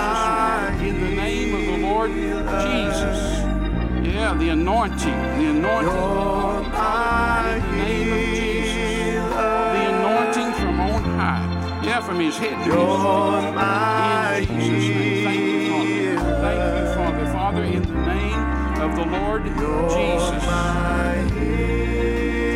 [0.79, 0.95] name.
[0.95, 3.45] In the name of the Lord Jesus.
[4.05, 6.65] Yeah, the anointing, the anointing, the anointing,
[7.55, 8.24] in the name of
[11.95, 14.49] Yeah, from his head his feet.
[14.51, 15.23] In Jesus' name.
[15.23, 15.95] Thank you, Father.
[16.41, 17.25] Thank you, Father.
[17.31, 20.43] Father, in the name of the Lord Jesus.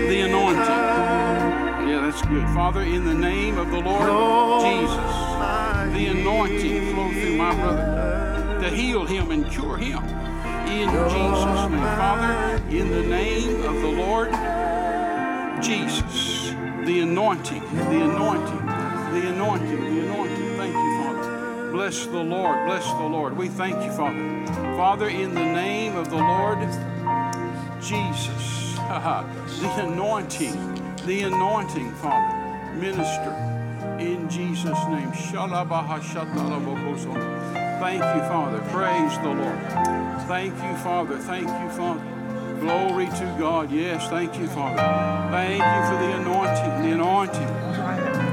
[0.10, 0.68] The anointing.
[1.88, 2.44] Yeah, that's good.
[2.50, 4.10] Father, in the name of the Lord
[4.66, 4.98] Jesus.
[5.96, 10.04] The anointing flow through my brother to heal him and cure him.
[10.68, 11.80] in Jesus' name.
[11.96, 14.34] Father, in the name of the Lord
[15.64, 16.54] Jesus,
[16.84, 18.69] the anointing, the anointing,
[19.12, 20.58] the anointing, the anointing.
[20.58, 21.72] Thank you, Father.
[21.72, 23.38] Bless the Lord, bless the Lord.
[23.38, 24.46] We thank you, Father.
[24.76, 26.60] Father, in the name of the Lord
[27.82, 28.76] Jesus,
[29.62, 32.40] the anointing, the anointing, Father.
[32.76, 33.50] Minister
[34.00, 35.12] in Jesus' name.
[37.80, 38.60] Thank you, Father.
[38.72, 39.60] Praise the Lord.
[40.28, 41.18] Thank you, Father.
[41.18, 42.02] Thank you, Father.
[42.60, 43.72] Glory to God.
[43.72, 44.78] Yes, thank you, Father.
[45.32, 47.59] Thank you for the anointing, the anointing.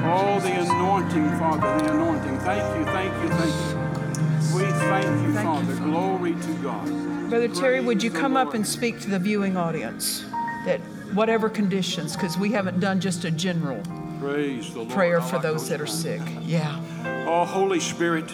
[0.09, 2.39] Oh, the anointing, Father, the anointing.
[2.39, 4.57] Thank you, thank you, thank you.
[4.57, 5.74] We thank you, Father.
[5.77, 6.87] Glory to God.
[7.28, 10.24] Brother Terry, would you Praise come up and speak to the viewing audience
[10.65, 10.81] that
[11.12, 13.83] whatever conditions, because we haven't done just a general
[14.20, 14.91] Praise the Lord.
[14.91, 16.23] prayer for like those that are sick.
[16.43, 16.81] Yeah.
[17.27, 18.31] Oh, Holy Spirit,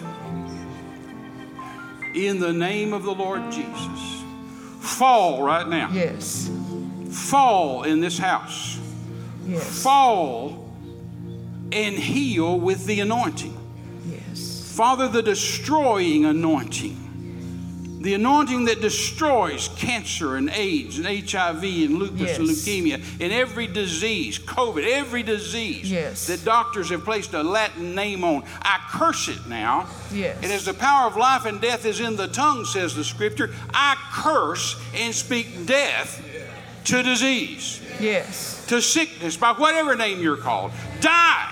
[2.15, 4.23] in the name of the Lord Jesus,
[4.81, 5.89] fall right now.
[5.91, 6.51] Yes.
[7.11, 8.79] Fall in this house.
[9.47, 9.83] Yes.
[9.83, 10.62] Fall
[11.73, 13.57] and heal with the anointing.
[14.09, 14.73] Yes.
[14.77, 16.99] Father, the destroying anointing.
[18.03, 23.69] The anointing that destroys cancer and AIDS and HIV and lupus and leukemia and every
[23.69, 26.27] disease, COVID, every disease Yes.
[26.27, 28.43] that doctors have placed a Latin name on.
[28.61, 29.87] I curse it now.
[30.13, 30.37] Yes.
[30.43, 33.55] And as the power of life and death is in the tongue, says the scripture,
[33.73, 36.21] I curse and speak death
[36.87, 38.65] to disease, Yes.
[38.67, 40.73] to sickness, by whatever name you're called.
[41.01, 41.52] Die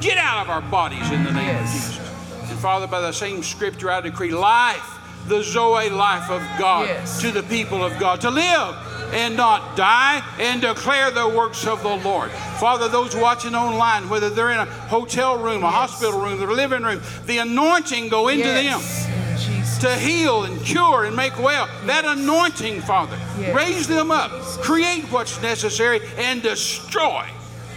[0.00, 1.88] get out of our bodies in the name Yes.
[1.88, 2.50] of Jesus.
[2.50, 4.82] And Father, by the same scripture, I decree life,
[5.28, 7.20] the Zoe life of God Yes.
[7.20, 8.74] to the people of God, to live
[9.12, 12.30] and not die and declare the works of the Lord.
[12.58, 16.82] Father, those watching online, whether they're in a hotel room, a hospital room, their living
[16.82, 19.06] room, the anointing go into them yes.
[19.44, 19.78] Jesus.
[19.78, 21.68] to heal and cure and make well.
[21.84, 23.54] That anointing, Father, Yes.
[23.54, 24.30] raise them up,
[24.62, 27.24] create what's necessary, and destroy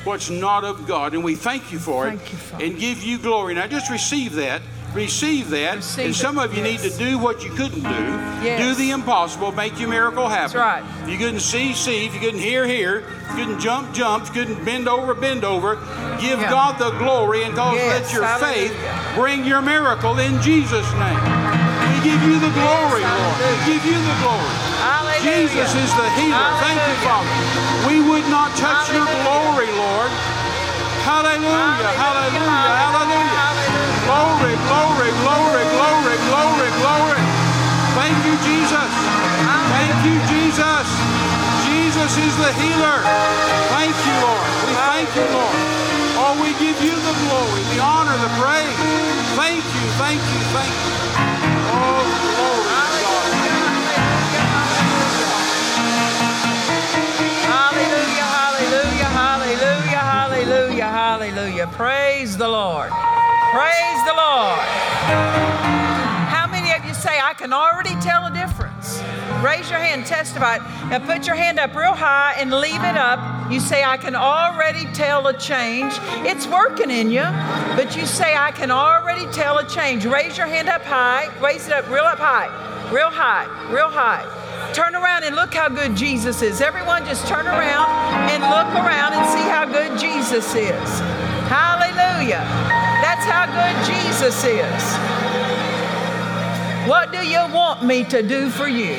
[0.04, 1.14] what's not of God.
[1.14, 2.66] And we thank you for it you, Father.
[2.66, 3.54] and give you glory.
[3.54, 4.62] Now just receive that.
[4.94, 5.76] Receive that.
[5.78, 6.84] Receive and some it, of you yes.
[6.84, 7.90] need to do what you couldn't do.
[8.44, 8.60] Yes.
[8.60, 10.58] Do the impossible, make your miracle happen.
[10.60, 10.84] right.
[11.04, 12.08] If you couldn't see, see.
[12.08, 13.00] If you couldn't hear, hear.
[13.00, 14.24] If you couldn't jump, jump.
[14.28, 15.76] If you couldn't bend over, bend over.
[16.20, 16.50] Give Yeah.
[16.50, 21.69] God the glory and cause Yes, let your faith bring your miracle in Jesus' name.
[22.00, 23.36] We give you the glory, Lord.
[23.44, 24.56] We give you the glory.
[24.80, 25.20] Hallelujah.
[25.20, 26.48] Jesus is the healer.
[26.64, 27.28] Thank you, Father.
[27.92, 30.08] We would not touch your glory, Lord.
[31.04, 33.52] Hallelujah, hallelujah, hallelujah.
[34.08, 37.20] Glory, glory, glory, glory, glory, glory.
[38.00, 38.92] Thank you, Jesus.
[39.68, 40.88] Thank you, Jesus.
[41.68, 43.04] Jesus is the healer.
[43.76, 44.48] Thank you, Lord.
[44.64, 45.58] We thank you, Lord.
[46.16, 48.72] Oh, we give you the glory, the honor, the praise.
[49.36, 51.29] Thank you, thank you, thank you.
[51.70, 52.60] Glory to God.
[57.46, 61.68] Hallelujah, hallelujah, hallelujah, hallelujah, hallelujah.
[61.68, 62.92] Praise the Lord.
[63.54, 64.60] Praise the Lord.
[66.30, 68.69] How many of you say, I can already tell a difference?
[69.44, 70.58] Raise your hand, testify.
[70.90, 73.52] Now put your hand up real high and leave it up.
[73.52, 75.94] You say, I can already tell a change.
[76.28, 77.24] It's working in you,
[77.76, 80.06] but you say, I can already tell a change.
[80.06, 81.30] Raise your hand up high.
[81.42, 82.48] Raise it up real up high.
[82.92, 83.46] Real high.
[83.72, 84.26] Real high.
[84.74, 86.62] Turn around and look how good Jesus is.
[86.62, 87.90] Everyone just turn around
[88.30, 91.00] and look around and see how good Jesus is.
[91.50, 92.46] Hallelujah.
[93.02, 95.29] That's how good Jesus is.
[96.88, 98.96] What do you want me to do for you?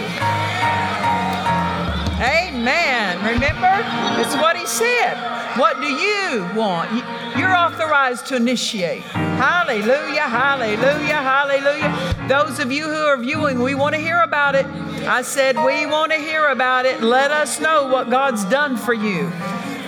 [2.20, 3.18] Amen.
[3.24, 3.82] Remember?
[4.20, 5.14] It's what he said.
[5.56, 6.92] What do you want?
[6.92, 7.04] You-
[7.40, 9.02] You're authorized to initiate.
[9.02, 12.26] Hallelujah, hallelujah, hallelujah.
[12.28, 14.66] Those of you who are viewing, we want to hear about it.
[15.06, 17.02] I said, we want to hear about it.
[17.02, 19.28] Let us know what God's done for you.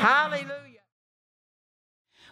[0.00, 0.61] Hallelujah.